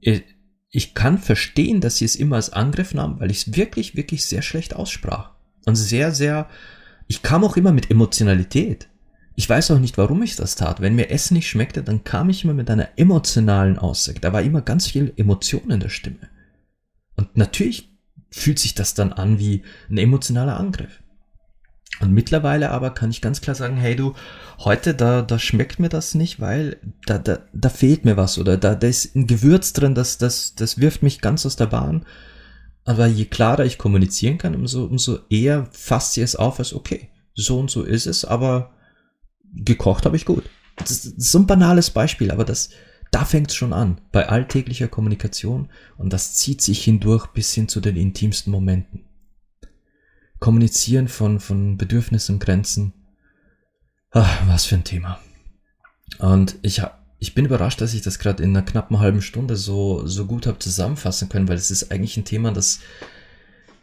äh, 0.00 0.22
ich 0.70 0.94
kann 0.94 1.18
verstehen, 1.18 1.80
dass 1.80 1.96
sie 1.96 2.04
es 2.04 2.16
immer 2.16 2.36
als 2.36 2.52
Angriff 2.52 2.94
nahm, 2.94 3.18
weil 3.20 3.30
ich 3.30 3.46
es 3.46 3.56
wirklich, 3.56 3.96
wirklich 3.96 4.26
sehr 4.26 4.42
schlecht 4.42 4.74
aussprach. 4.74 5.32
Und 5.66 5.74
sehr, 5.74 6.12
sehr, 6.12 6.48
ich 7.08 7.22
kam 7.22 7.44
auch 7.44 7.56
immer 7.56 7.72
mit 7.72 7.90
Emotionalität. 7.90 8.88
Ich 9.34 9.48
weiß 9.48 9.72
auch 9.72 9.78
nicht, 9.78 9.98
warum 9.98 10.22
ich 10.22 10.36
das 10.36 10.54
tat. 10.54 10.80
Wenn 10.80 10.94
mir 10.94 11.10
Essen 11.10 11.34
nicht 11.34 11.48
schmeckte, 11.48 11.82
dann 11.82 12.04
kam 12.04 12.30
ich 12.30 12.44
immer 12.44 12.54
mit 12.54 12.70
einer 12.70 12.88
emotionalen 12.96 13.78
Aussage. 13.78 14.20
Da 14.20 14.32
war 14.32 14.42
immer 14.42 14.62
ganz 14.62 14.86
viel 14.86 15.12
Emotion 15.16 15.70
in 15.70 15.80
der 15.80 15.88
Stimme. 15.88 16.28
Und 17.16 17.36
natürlich 17.36 17.90
fühlt 18.30 18.58
sich 18.58 18.74
das 18.74 18.94
dann 18.94 19.12
an 19.12 19.38
wie 19.38 19.62
ein 19.90 19.98
emotionaler 19.98 20.58
Angriff. 20.58 20.99
Und 22.00 22.12
mittlerweile 22.12 22.70
aber 22.70 22.90
kann 22.90 23.10
ich 23.10 23.20
ganz 23.20 23.42
klar 23.42 23.54
sagen, 23.54 23.76
hey 23.76 23.94
du, 23.94 24.14
heute 24.58 24.94
da, 24.94 25.20
da 25.20 25.38
schmeckt 25.38 25.78
mir 25.78 25.90
das 25.90 26.14
nicht, 26.14 26.40
weil 26.40 26.78
da, 27.04 27.18
da, 27.18 27.40
da 27.52 27.68
fehlt 27.68 28.06
mir 28.06 28.16
was 28.16 28.38
oder 28.38 28.56
da, 28.56 28.74
da 28.74 28.86
ist 28.86 29.14
ein 29.14 29.26
Gewürz 29.26 29.74
drin, 29.74 29.94
das, 29.94 30.16
das, 30.16 30.54
das 30.54 30.78
wirft 30.78 31.02
mich 31.02 31.20
ganz 31.20 31.44
aus 31.44 31.56
der 31.56 31.66
Bahn. 31.66 32.06
Aber 32.84 33.06
je 33.06 33.26
klarer 33.26 33.66
ich 33.66 33.76
kommunizieren 33.76 34.38
kann, 34.38 34.54
umso, 34.54 34.84
umso 34.84 35.18
eher 35.28 35.68
fasst 35.72 36.14
sie 36.14 36.22
es 36.22 36.36
auf 36.36 36.58
als, 36.58 36.72
okay, 36.72 37.10
so 37.34 37.58
und 37.60 37.70
so 37.70 37.82
ist 37.82 38.06
es, 38.06 38.24
aber 38.24 38.72
gekocht 39.54 40.06
habe 40.06 40.16
ich 40.16 40.24
gut. 40.24 40.44
Das 40.76 40.90
ist 40.90 41.20
so 41.20 41.38
ein 41.38 41.46
banales 41.46 41.90
Beispiel, 41.90 42.30
aber 42.30 42.46
das, 42.46 42.70
da 43.10 43.26
fängt 43.26 43.50
es 43.50 43.56
schon 43.56 43.74
an, 43.74 44.00
bei 44.10 44.26
alltäglicher 44.26 44.88
Kommunikation 44.88 45.68
und 45.98 46.14
das 46.14 46.32
zieht 46.34 46.62
sich 46.62 46.82
hindurch 46.82 47.26
bis 47.26 47.52
hin 47.52 47.68
zu 47.68 47.80
den 47.80 47.96
intimsten 47.96 48.50
Momenten. 48.50 49.04
Kommunizieren 50.40 51.08
von, 51.08 51.38
von 51.38 51.76
Bedürfnissen, 51.76 52.38
Grenzen. 52.38 52.94
Ach, 54.10 54.48
was 54.48 54.64
für 54.64 54.74
ein 54.74 54.84
Thema. 54.84 55.20
Und 56.18 56.56
ich, 56.62 56.82
ich 57.18 57.34
bin 57.34 57.44
überrascht, 57.44 57.80
dass 57.80 57.94
ich 57.94 58.02
das 58.02 58.18
gerade 58.18 58.42
in 58.42 58.50
einer 58.50 58.64
knappen 58.64 58.98
halben 58.98 59.22
Stunde 59.22 59.56
so, 59.56 60.06
so 60.06 60.26
gut 60.26 60.46
habe 60.46 60.58
zusammenfassen 60.58 61.28
können, 61.28 61.46
weil 61.46 61.56
es 61.56 61.70
ist 61.70 61.92
eigentlich 61.92 62.16
ein 62.16 62.24
Thema, 62.24 62.52
das, 62.52 62.80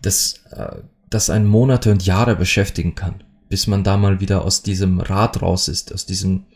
das, 0.01 0.41
äh, 0.51 0.81
das 1.09 1.29
einen 1.29 1.45
Monate 1.45 1.91
und 1.91 2.05
Jahre 2.05 2.35
beschäftigen 2.35 2.95
kann, 2.95 3.23
bis 3.49 3.67
man 3.67 3.83
da 3.83 3.95
mal 3.95 4.19
wieder 4.19 4.43
aus 4.43 4.63
diesem 4.63 4.99
Rad 4.99 5.41
raus 5.41 5.67
ist, 5.67 5.93
aus 5.93 6.05
diesem 6.05 6.47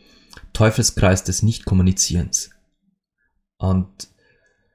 Teufelskreis 0.52 1.24
des 1.24 1.42
Nicht-Kommunizierens. 1.42 2.50
Und 3.56 4.08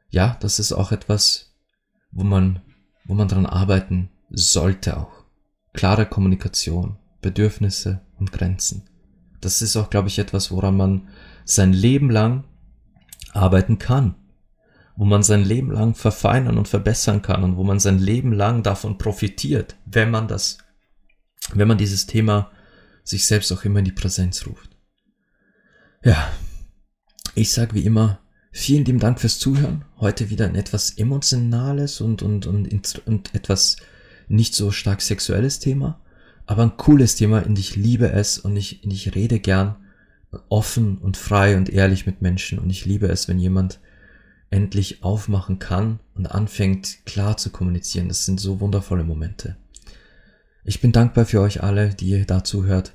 ja, 0.09 0.37
das 0.39 0.59
ist 0.59 0.71
auch 0.71 0.93
etwas, 0.93 1.53
wo 2.11 2.23
man, 2.23 2.61
wo 3.05 3.13
man 3.13 3.27
dran 3.27 3.45
arbeiten 3.45 4.09
sollte 4.29 4.97
auch 4.97 5.16
klare 5.77 6.07
Kommunikation, 6.07 6.97
Bedürfnisse 7.21 8.01
und 8.19 8.31
Grenzen. 8.31 8.89
Das 9.39 9.61
ist 9.61 9.77
auch, 9.77 9.89
glaube 9.91 10.07
ich, 10.09 10.17
etwas, 10.17 10.51
woran 10.51 10.75
man 10.75 11.07
sein 11.45 11.71
Leben 11.71 12.09
lang 12.09 12.45
arbeiten 13.31 13.77
kann, 13.77 14.15
wo 14.95 15.05
man 15.05 15.21
sein 15.21 15.43
Leben 15.43 15.71
lang 15.71 15.93
verfeinern 15.93 16.57
und 16.57 16.67
verbessern 16.67 17.21
kann 17.21 17.43
und 17.43 17.57
wo 17.57 17.63
man 17.63 17.79
sein 17.79 17.99
Leben 17.99 18.33
lang 18.33 18.63
davon 18.63 18.97
profitiert, 18.97 19.75
wenn 19.85 20.09
man 20.09 20.27
das, 20.27 20.57
wenn 21.53 21.67
man 21.67 21.77
dieses 21.77 22.07
Thema 22.07 22.51
sich 23.03 23.27
selbst 23.27 23.51
auch 23.51 23.63
immer 23.63 23.79
in 23.79 23.85
die 23.85 23.91
Präsenz 23.91 24.47
ruft. 24.47 24.71
Ja, 26.03 26.31
ich 27.35 27.53
sage 27.53 27.75
wie 27.75 27.85
immer, 27.85 28.19
vielen 28.51 28.83
lieben 28.83 28.99
Dank 28.99 29.19
fürs 29.19 29.37
Zuhören. 29.37 29.85
Heute 29.99 30.31
wieder 30.31 30.45
ein 30.45 30.55
etwas 30.55 30.97
emotionales 30.97 32.01
und, 32.01 32.23
und, 32.23 32.47
und, 32.47 33.01
und 33.05 33.35
etwas 33.35 33.77
nicht 34.27 34.53
so 34.55 34.71
stark 34.71 35.01
sexuelles 35.01 35.59
Thema, 35.59 35.99
aber 36.45 36.63
ein 36.63 36.77
cooles 36.77 37.15
Thema 37.15 37.45
und 37.45 37.59
ich 37.59 37.75
liebe 37.75 38.11
es 38.11 38.37
und 38.39 38.55
ich, 38.55 38.83
und 38.83 38.91
ich 38.91 39.15
rede 39.15 39.39
gern 39.39 39.75
offen 40.49 40.97
und 40.97 41.17
frei 41.17 41.57
und 41.57 41.69
ehrlich 41.69 42.05
mit 42.05 42.21
Menschen 42.21 42.59
und 42.59 42.69
ich 42.69 42.85
liebe 42.85 43.07
es, 43.07 43.27
wenn 43.27 43.39
jemand 43.39 43.79
endlich 44.49 45.03
aufmachen 45.03 45.59
kann 45.59 45.99
und 46.15 46.27
anfängt 46.27 47.05
klar 47.05 47.37
zu 47.37 47.49
kommunizieren. 47.49 48.07
Das 48.07 48.25
sind 48.25 48.39
so 48.39 48.59
wundervolle 48.59 49.03
Momente. 49.03 49.57
Ich 50.63 50.81
bin 50.81 50.91
dankbar 50.91 51.25
für 51.25 51.41
euch 51.41 51.63
alle, 51.63 51.93
die 51.93 52.09
ihr 52.09 52.25
dazu 52.25 52.65
hört. 52.65 52.93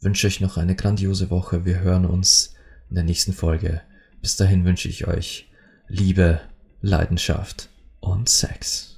Wünsche 0.00 0.26
euch 0.26 0.40
noch 0.40 0.56
eine 0.56 0.76
grandiose 0.76 1.30
Woche. 1.30 1.64
Wir 1.64 1.80
hören 1.80 2.06
uns 2.06 2.54
in 2.88 2.96
der 2.96 3.04
nächsten 3.04 3.32
Folge. 3.32 3.82
Bis 4.20 4.36
dahin 4.36 4.64
wünsche 4.64 4.88
ich 4.88 5.06
euch 5.06 5.50
Liebe, 5.88 6.40
Leidenschaft 6.80 7.68
und 8.00 8.28
Sex. 8.28 8.97